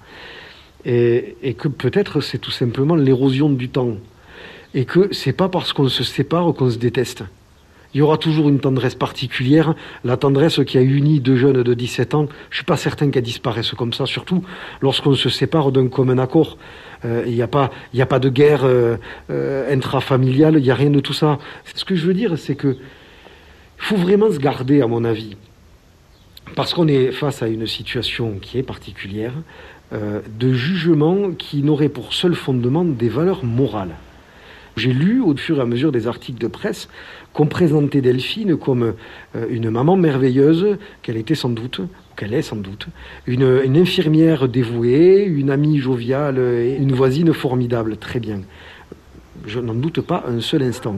Et, 0.85 1.37
et 1.43 1.55
que 1.55 1.69
peut-être 1.69 2.21
c'est 2.21 2.38
tout 2.38 2.50
simplement 2.50 2.97
l'érosion 2.97 3.50
du 3.50 3.69
temps. 3.69 3.97
Et 4.75 4.85
que 4.85 5.12
c'est 5.12 5.33
pas 5.33 5.49
parce 5.49 5.73
qu'on 5.73 5.88
se 5.88 6.03
sépare 6.03 6.53
qu'on 6.55 6.71
se 6.71 6.79
déteste. 6.79 7.23
Il 7.95 7.99
y 7.99 8.03
aura 8.03 8.19
toujours 8.19 8.49
une 8.49 8.59
tendresse 8.59 8.97
particulière, 8.97 9.75
la 10.03 10.17
tendresse 10.17 10.61
qui 10.67 10.79
a 10.79 10.83
uni 10.83 11.21
deux 11.21 11.37
jeunes 11.37 11.63
de 11.63 11.75
17 11.75 12.15
ans. 12.15 12.27
Je 12.51 12.57
suis 12.57 12.65
pas 12.65 12.77
certain 12.77 13.11
qu'elle 13.11 13.23
disparaisse 13.23 13.71
comme 13.71 13.93
ça, 13.93 14.05
surtout 14.05 14.43
lorsqu'on 14.83 15.15
se 15.15 15.29
sépare 15.29 15.71
d'un 15.71 15.87
commun 15.87 16.19
accord. 16.19 16.59
Euh, 17.05 17.23
Il 17.27 17.35
n'y 17.35 17.43
a, 17.43 17.47
pas- 17.47 17.71
a 17.97 18.07
pas 18.07 18.19
de 18.19 18.29
guerre 18.31 18.65
euh, 18.65 18.97
euh, 19.31 19.73
intrafamiliale, 19.73 20.57
il 20.59 20.63
n'y 20.63 20.71
a 20.73 20.75
rien 20.75 20.91
de 20.91 20.99
tout 21.01 21.13
ça. 21.13 21.39
Ce 21.75 21.85
que 21.85 21.95
je 21.95 22.05
veux 22.07 22.15
dire, 22.15 22.37
c'est 22.37 22.57
que 22.57 22.77
faut 23.77 23.97
vraiment 23.97 24.31
se 24.33 24.39
garder, 24.39 24.81
à 24.83 24.87
mon 24.89 25.05
avis, 25.05 25.37
parce 26.57 26.75
qu'on 26.75 26.89
est 26.89 27.13
face 27.13 27.43
à 27.43 27.49
une 27.49 27.67
situation 27.67 28.39
qui 28.41 28.59
est 28.59 28.63
particulière, 28.63 29.35
de 29.93 30.53
jugements 30.53 31.31
qui 31.33 31.63
n'auraient 31.63 31.89
pour 31.89 32.13
seul 32.15 32.35
fondement 32.35 32.85
des 32.85 33.09
valeurs 33.09 33.45
morales. 33.45 33.95
J'ai 34.76 34.93
lu 34.93 35.21
au 35.21 35.37
fur 35.37 35.59
et 35.59 35.61
à 35.61 35.66
mesure 35.66 35.93
des 35.93 36.07
articles 36.07 36.40
de 36.40 36.49
presse 36.49 36.88
qu'on 37.33 37.47
présentait 37.47 38.00
Delphine 38.00 38.57
comme 38.57 38.95
euh, 39.37 39.47
une 39.49 39.71
maman 39.71 39.97
merveilleuse, 39.97 40.78
qu'elle 41.02 41.16
était 41.16 41.35
sans 41.35 41.50
doute, 41.50 41.78
ou 41.78 41.88
qu'elle 42.16 42.35
est 42.35 42.43
sans 42.43 42.57
doute, 42.57 42.88
une, 43.26 43.61
une 43.64 43.76
infirmière 43.76 44.49
dévouée, 44.49 45.25
une 45.25 45.50
amie 45.50 45.78
joviale 45.78 46.38
et 46.38 46.76
une 46.76 46.93
voisine 46.93 47.33
formidable. 47.33 47.97
Très 47.97 48.21
bien. 48.21 48.40
Je 49.47 49.61
n'en 49.61 49.75
doute 49.75 50.00
pas 50.00 50.25
un 50.28 50.40
seul 50.40 50.62
instant. 50.62 50.97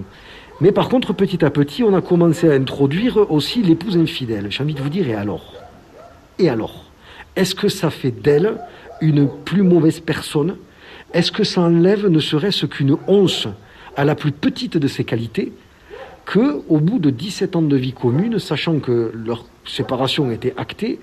Mais 0.61 0.73
par 0.73 0.89
contre, 0.89 1.13
petit 1.13 1.45
à 1.45 1.51
petit, 1.51 1.83
on 1.83 1.95
a 1.95 2.01
commencé 2.01 2.49
à 2.49 2.55
introduire 2.55 3.31
aussi 3.31 3.63
l'épouse 3.63 3.99
infidèle. 3.99 4.47
J'ai 4.51 4.63
envie 4.63 4.75
de 4.75 4.81
vous 4.81 4.89
dire, 4.89 5.09
et 5.09 5.15
alors? 5.15 5.55
Et 6.39 6.49
alors? 6.49 6.85
Est-ce 7.35 7.55
que 7.55 7.69
ça 7.69 7.91
fait 7.91 8.11
d'elle 8.11 8.57
une 9.03 9.29
plus 9.29 9.63
mauvaise 9.63 10.01
personne? 10.01 10.57
Est-ce 11.13 11.31
que 11.31 11.45
ça 11.45 11.61
enlève 11.61 12.07
ne 12.07 12.21
serait-ce 12.21 12.65
qu'une 12.65 12.97
once 13.07 13.49
à 13.97 14.05
la 14.05 14.15
plus 14.15 14.33
petite 14.33 14.77
de 14.77 14.89
ses 14.89 15.05
qualités 15.05 15.53
que, 16.25 16.63
au 16.69 16.79
bout 16.79 16.99
de 16.99 17.11
17 17.11 17.57
ans 17.57 17.63
de 17.63 17.77
vie 17.77 17.93
commune, 17.93 18.39
sachant 18.39 18.79
que 18.81 19.13
leur 19.15 19.45
séparation 19.65 20.31
était 20.31 20.55
actée, 20.57 20.99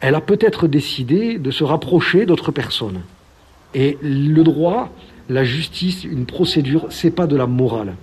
elle 0.00 0.14
a 0.14 0.20
peut-être 0.20 0.66
décidé 0.66 1.38
de 1.38 1.50
se 1.50 1.62
rapprocher 1.64 2.26
d'autres 2.26 2.50
personnes. 2.52 3.02
Et 3.74 3.98
le 4.02 4.42
droit, 4.42 4.90
la 5.28 5.44
justice, 5.44 6.04
une 6.04 6.26
procédure, 6.26 6.86
c'est 6.90 7.10
pas 7.10 7.26
de 7.26 7.36
la 7.36 7.46
morale. 7.46 7.94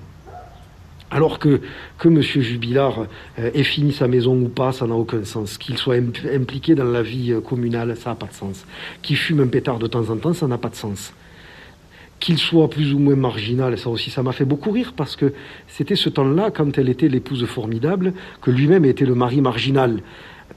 Alors 1.12 1.40
que, 1.40 1.60
que 1.98 2.08
M. 2.08 2.22
Jubilard 2.22 3.08
euh, 3.40 3.50
ait 3.56 3.64
fini 3.64 3.92
sa 3.92 4.08
maison 4.08 4.40
ou 4.40 4.48
pas, 4.48 4.72
ça 4.72 4.86
n'a 4.86 4.94
aucun 4.94 5.24
sens. 5.26 5.58
Qu'il 5.58 5.76
soit 5.78 5.96
im- 5.96 6.12
impliqué 6.32 6.76
dans 6.76 6.84
la 6.86 7.02
vie 7.02 7.32
euh, 7.34 7.42
communale, 7.42 7.98
ça 7.98 8.12
n'a 8.12 8.16
pas 8.16 8.28
de 8.28 8.34
sens. 8.34 8.64
Qu'il 9.02 9.18
fume 9.18 9.40
un 9.40 9.48
pétard 9.48 9.80
de 9.80 9.88
temps 9.88 10.08
en 10.12 10.18
temps, 10.18 10.34
ça 10.34 10.48
n'a 10.48 10.60
pas 10.60 10.70
de 10.70 10.76
sens. 10.76 11.12
Qu'il 12.20 12.38
soit 12.38 12.70
plus 12.70 12.94
ou 12.94 13.00
moins 13.00 13.16
marginal, 13.16 13.78
ça 13.78 13.90
aussi, 13.90 14.10
ça 14.10 14.24
m'a 14.24 14.34
fait 14.34 14.46
beaucoup 14.46 14.72
rire 14.72 14.94
parce 14.96 15.16
que 15.16 15.34
c'était 15.68 15.96
ce 15.96 16.10
temps-là, 16.10 16.52
quand 16.52 16.78
elle 16.78 16.90
était 16.90 17.08
l'épouse 17.08 17.46
formidable, 17.46 18.14
que 18.42 18.52
lui-même 18.52 18.86
était 18.86 19.06
le 19.06 19.16
mari 19.16 19.42
marginal. 19.42 20.02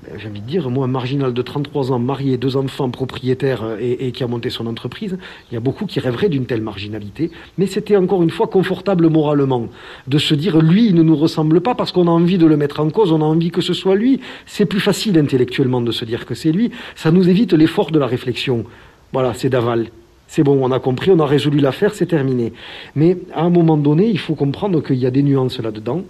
Ben, 0.02 0.18
J'ai 0.18 0.28
envie 0.28 0.40
de 0.40 0.46
dire, 0.46 0.68
moi, 0.70 0.86
marginal 0.86 1.32
de 1.32 1.42
33 1.42 1.92
ans, 1.92 1.98
marié, 1.98 2.36
deux 2.36 2.56
enfants, 2.56 2.90
propriétaire 2.90 3.62
euh, 3.62 3.76
et, 3.78 4.08
et 4.08 4.12
qui 4.12 4.24
a 4.24 4.26
monté 4.26 4.50
son 4.50 4.66
entreprise, 4.66 5.18
il 5.50 5.54
y 5.54 5.56
a 5.56 5.60
beaucoup 5.60 5.86
qui 5.86 6.00
rêveraient 6.00 6.28
d'une 6.28 6.46
telle 6.46 6.62
marginalité. 6.62 7.30
Mais 7.58 7.66
c'était 7.66 7.96
encore 7.96 8.22
une 8.22 8.30
fois 8.30 8.48
confortable 8.48 9.08
moralement 9.08 9.68
de 10.08 10.18
se 10.18 10.34
dire, 10.34 10.60
lui, 10.60 10.86
il 10.86 10.94
ne 10.94 11.02
nous 11.02 11.16
ressemble 11.16 11.60
pas 11.60 11.74
parce 11.74 11.92
qu'on 11.92 12.08
a 12.08 12.10
envie 12.10 12.38
de 12.38 12.46
le 12.46 12.56
mettre 12.56 12.80
en 12.80 12.90
cause, 12.90 13.12
on 13.12 13.20
a 13.20 13.24
envie 13.24 13.50
que 13.50 13.60
ce 13.60 13.74
soit 13.74 13.94
lui. 13.94 14.20
C'est 14.46 14.66
plus 14.66 14.80
facile 14.80 15.16
intellectuellement 15.18 15.80
de 15.80 15.92
se 15.92 16.04
dire 16.04 16.26
que 16.26 16.34
c'est 16.34 16.52
lui. 16.52 16.72
Ça 16.96 17.12
nous 17.12 17.28
évite 17.28 17.52
l'effort 17.52 17.90
de 17.90 17.98
la 17.98 18.06
réflexion. 18.06 18.64
Voilà, 19.12 19.34
c'est 19.34 19.50
d'aval. 19.50 19.88
C'est 20.34 20.44
bon, 20.44 20.58
on 20.62 20.72
a 20.72 20.80
compris, 20.80 21.10
on 21.10 21.18
a 21.18 21.26
résolu 21.26 21.58
l'affaire, 21.58 21.92
c'est 21.92 22.06
terminé. 22.06 22.54
Mais 22.96 23.18
à 23.34 23.42
un 23.42 23.50
moment 23.50 23.76
donné, 23.76 24.08
il 24.08 24.18
faut 24.18 24.34
comprendre 24.34 24.82
qu'il 24.82 24.96
y 24.96 25.04
a 25.04 25.10
des 25.10 25.22
nuances 25.22 25.60
là-dedans 25.60 26.04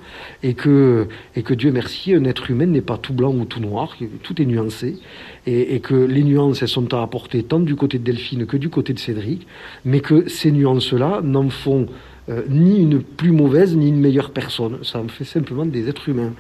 et 0.45 0.55
que, 0.55 1.09
et 1.35 1.43
que 1.43 1.55
Dieu 1.55 1.73
merci, 1.73 2.15
un 2.15 2.25
être 2.25 2.49
humain 2.49 2.67
n'est 2.67 2.83
pas 2.83 2.99
tout 2.99 3.15
blanc 3.15 3.35
ou 3.35 3.45
tout 3.47 3.59
noir, 3.59 3.97
tout 4.23 4.41
est 4.41 4.45
nuancé 4.45 5.01
et, 5.49 5.75
et 5.75 5.81
que 5.81 5.97
les 5.97 6.23
nuances, 6.23 6.63
elles 6.63 6.69
sont 6.69 6.95
à 6.95 7.03
apporter 7.03 7.43
tant 7.43 7.59
du 7.59 7.75
côté 7.75 7.99
de 7.99 8.05
Delphine 8.05 8.47
que 8.47 8.57
du 8.57 8.69
côté 8.69 8.93
de 8.93 9.01
Cédric, 9.01 9.45
mais 9.85 9.99
que 9.99 10.29
ces 10.29 10.53
nuances-là 10.53 11.21
n'en 11.25 11.51
font 11.51 11.87
euh, 12.29 12.43
ni 12.49 12.79
une 12.81 13.03
plus 13.03 13.33
mauvaise 13.33 13.77
ni 13.77 13.89
une 13.89 13.99
meilleure 13.99 14.31
personne. 14.31 14.79
Ça 14.85 15.01
en 15.01 15.09
fait 15.09 15.25
simplement 15.25 15.67
des 15.67 15.89
êtres 15.89 16.09
humains. 16.09 16.33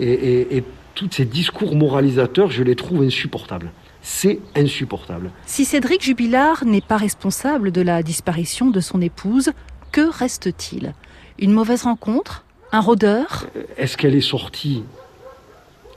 Et, 0.00 0.10
et, 0.10 0.56
et 0.56 0.64
tous 0.96 1.06
ces 1.12 1.24
discours 1.24 1.76
moralisateurs, 1.76 2.50
je 2.50 2.64
les 2.64 2.74
trouve 2.74 3.04
insupportables. 3.04 3.70
C'est 4.10 4.40
insupportable. 4.56 5.30
Si 5.44 5.66
Cédric 5.66 6.02
Jubilard 6.02 6.64
n'est 6.64 6.80
pas 6.80 6.96
responsable 6.96 7.70
de 7.72 7.82
la 7.82 8.02
disparition 8.02 8.70
de 8.70 8.80
son 8.80 9.02
épouse, 9.02 9.50
que 9.92 10.00
reste-t-il? 10.10 10.94
Une 11.38 11.52
mauvaise 11.52 11.82
rencontre? 11.82 12.44
Un 12.72 12.80
rôdeur? 12.80 13.46
Est-ce 13.76 13.98
qu'elle 13.98 14.14
est 14.14 14.22
sortie? 14.22 14.82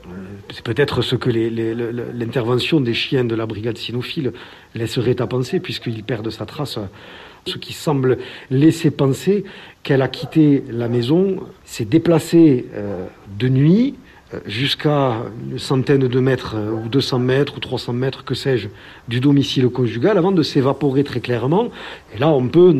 Euh, 0.07 0.09
C'est 0.53 0.63
peut-être 0.65 1.01
ce 1.01 1.15
que 1.15 1.29
les- 1.29 1.49
les- 1.49 1.73
l'intervention 1.73 2.81
des 2.81 2.93
chiens 2.93 3.23
de 3.23 3.33
la 3.33 3.45
brigade 3.45 3.77
cynophile 3.77 4.33
laisserait 4.75 5.21
à 5.21 5.27
penser, 5.27 5.61
puisqu'ils 5.61 6.03
perdent 6.03 6.29
sa 6.31 6.45
trace. 6.45 6.79
Ce 7.47 7.57
qui 7.57 7.71
semble 7.71 8.17
laisser 8.49 8.91
penser 8.91 9.45
qu'elle 9.83 10.01
a 10.01 10.09
quitté 10.09 10.65
la 10.69 10.89
maison, 10.89 11.39
s'est 11.63 11.85
déplacée 11.85 12.65
euh, 12.73 13.05
de 13.39 13.47
nuit 13.47 13.95
euh, 13.95 13.97
jusqu'à 14.45 15.17
une 15.49 15.59
centaine 15.59 16.07
de 16.07 16.19
mètres, 16.19 16.55
euh, 16.55 16.71
ou 16.71 16.87
200 16.87 17.19
mètres, 17.19 17.57
ou 17.57 17.59
300 17.59 17.93
mètres, 17.93 18.23
que 18.23 18.35
sais-je, 18.35 18.67
du 19.07 19.19
domicile 19.19 19.67
conjugal, 19.69 20.17
avant 20.17 20.31
de 20.31 20.43
s'évaporer 20.43 21.03
très 21.03 21.19
clairement. 21.19 21.69
Et 22.15 22.17
là, 22.17 22.29
on 22.29 22.47
peut 22.47 22.75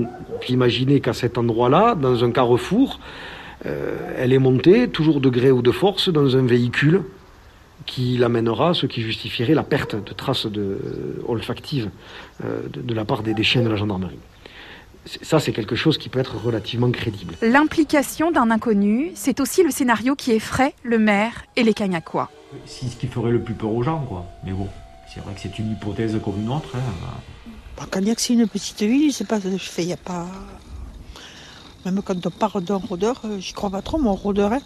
imaginer 0.49 0.99
qu'à 0.99 1.13
cet 1.13 1.37
endroit-là, 1.37 1.95
dans 1.95 2.23
un 2.23 2.31
carrefour, 2.31 2.99
euh, 3.65 4.13
elle 4.17 4.33
est 4.33 4.39
montée, 4.39 4.87
toujours 4.87 5.21
de 5.21 5.29
gré 5.29 5.51
ou 5.51 5.61
de 5.61 5.71
force, 5.71 6.09
dans 6.09 6.35
un 6.35 6.45
véhicule 6.45 7.01
qui 7.85 8.17
l'amènera, 8.17 8.73
ce 8.73 8.85
qui 8.85 9.01
justifierait 9.01 9.53
la 9.53 9.63
perte 9.63 9.95
de 9.95 10.13
traces 10.13 10.45
euh, 10.45 10.77
olfactives 11.27 11.89
euh, 12.43 12.61
de, 12.73 12.93
la 12.93 13.05
part 13.05 13.23
des 13.23 13.43
chiens 13.43 13.61
de 13.61 13.69
la 13.69 13.75
gendarmerie. 13.75 14.19
C'est- 15.05 15.23
Ça, 15.23 15.39
c'est 15.39 15.51
quelque 15.51 15.75
chose 15.75 15.97
qui 15.97 16.09
peut 16.09 16.19
être 16.19 16.35
relativement 16.37 16.91
crédible. 16.91 17.35
L'implication 17.41 18.31
d'un 18.31 18.51
inconnu, 18.51 19.11
c'est 19.15 19.39
aussi 19.39 19.63
le 19.63 19.71
scénario 19.71 20.15
qui 20.15 20.31
effraie 20.31 20.73
le 20.83 20.99
maire 20.99 21.45
et 21.55 21.63
les 21.63 21.73
Cagnacois. 21.73 22.29
C'est 22.65 22.87
ce 22.87 22.95
qui 22.95 23.07
ferait 23.07 23.31
le 23.31 23.41
plus 23.41 23.53
peur 23.55 23.71
aux 23.71 23.81
gens, 23.83 23.99
quoi. 24.07 24.25
Mais 24.45 24.51
bon, 24.51 24.67
c'est 25.13 25.21
vrai 25.21 25.33
que 25.33 25.39
c'est 25.41 25.57
une 25.57 25.71
hypothèse 25.71 26.19
comme 26.23 26.39
une 26.41 26.49
autre. 26.49 26.69
hein. 26.75 26.79
Bah, 27.77 27.85
Cagnac, 27.89 28.19
c'est 28.19 28.33
une 28.33 28.47
petite 28.47 28.81
ville, 28.81 29.11
c'est 29.13 29.25
pas, 29.27 29.39
je 29.39 29.57
fais, 29.57 29.83
y 29.85 29.93
a 29.93 29.97
pas. 29.97 30.27
Même 31.85 32.01
quand 32.03 32.23
on 32.25 32.29
parle 32.29 32.63
d'un 32.63 32.75
rôdeur, 32.75 33.21
euh, 33.25 33.39
j'y 33.39 33.53
crois 33.53 33.71
pas 33.71 33.81
trop, 33.81 33.97
mon 33.97 34.13
rôdeur. 34.13 34.53
hein. 34.53 34.59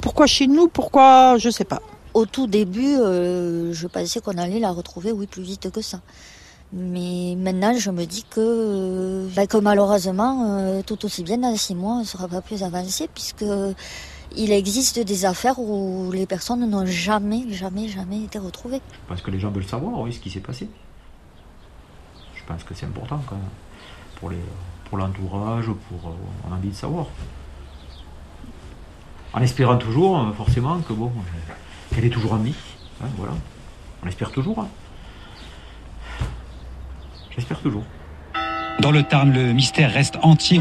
Pourquoi 0.00 0.26
chez 0.26 0.46
nous 0.46 0.68
Pourquoi 0.68 1.36
Je 1.38 1.50
sais 1.50 1.64
pas. 1.64 1.80
Au 2.14 2.26
tout 2.26 2.46
début, 2.48 2.96
euh, 2.96 3.72
je 3.72 3.86
pensais 3.86 4.20
qu'on 4.20 4.36
allait 4.38 4.58
la 4.58 4.70
retrouver, 4.70 5.12
oui, 5.12 5.26
plus 5.28 5.42
vite 5.42 5.70
que 5.70 5.82
ça. 5.82 6.00
Mais 6.72 7.34
maintenant, 7.36 7.74
je 7.78 7.90
me 7.90 8.04
dis 8.04 8.24
que, 8.24 8.40
euh, 8.40 9.46
que 9.46 9.56
malheureusement, 9.56 10.58
euh, 10.58 10.82
tout 10.82 11.02
aussi 11.06 11.22
bien 11.22 11.38
dans 11.38 11.56
six 11.56 11.74
mois, 11.74 11.94
on 11.94 12.00
ne 12.00 12.04
sera 12.04 12.28
pas 12.28 12.42
plus 12.42 12.62
avancé, 12.62 13.08
puisque 13.12 13.44
il 14.36 14.52
existe 14.52 14.98
des 14.98 15.24
affaires 15.24 15.58
où 15.58 16.12
les 16.12 16.26
personnes 16.26 16.68
n'ont 16.68 16.84
jamais, 16.84 17.50
jamais, 17.50 17.88
jamais 17.88 18.24
été 18.24 18.38
retrouvées. 18.38 18.82
Parce 19.06 19.22
que 19.22 19.30
les 19.30 19.40
gens 19.40 19.50
veulent 19.50 19.66
savoir, 19.66 20.00
oui, 20.00 20.12
ce 20.12 20.18
qui 20.20 20.28
s'est 20.28 20.40
passé. 20.40 20.68
Je 22.34 22.44
pense 22.44 22.62
que 22.64 22.74
c'est 22.74 22.86
important 22.86 23.20
quand 23.26 23.36
même, 23.36 23.44
pour, 24.16 24.28
les, 24.28 24.36
pour 24.90 24.98
l'entourage, 24.98 25.66
pour, 25.66 26.12
on 26.46 26.52
a 26.52 26.56
envie 26.56 26.68
de 26.68 26.74
savoir. 26.74 27.06
En 29.32 29.40
espérant 29.40 29.78
toujours, 29.78 30.34
forcément, 30.36 30.78
que 30.80 30.92
bon, 30.92 31.10
qu'elle 31.94 32.04
est 32.04 32.10
toujours 32.10 32.34
en 32.34 32.38
vie. 32.38 32.54
Hein, 33.02 33.08
voilà. 33.16 33.32
On 34.02 34.06
espère 34.06 34.30
toujours. 34.30 34.58
Hein. 34.60 34.68
J'espère 37.38 37.60
toujours. 37.60 37.84
Dans 38.80 38.90
le 38.90 39.04
Tarn, 39.04 39.32
le 39.32 39.52
mystère 39.52 39.92
reste 39.92 40.16
entier. 40.22 40.60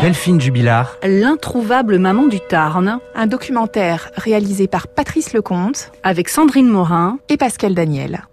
Delphine 0.00 0.40
Jubilard. 0.40 0.96
L'introuvable 1.02 1.98
maman 1.98 2.26
du 2.26 2.40
Tarn. 2.40 3.00
Un 3.14 3.26
documentaire 3.26 4.10
réalisé 4.16 4.66
par 4.66 4.88
Patrice 4.88 5.34
Lecomte 5.34 5.92
avec 6.02 6.30
Sandrine 6.30 6.68
Morin 6.68 7.18
et 7.28 7.36
Pascal 7.36 7.74
Daniel. 7.74 8.24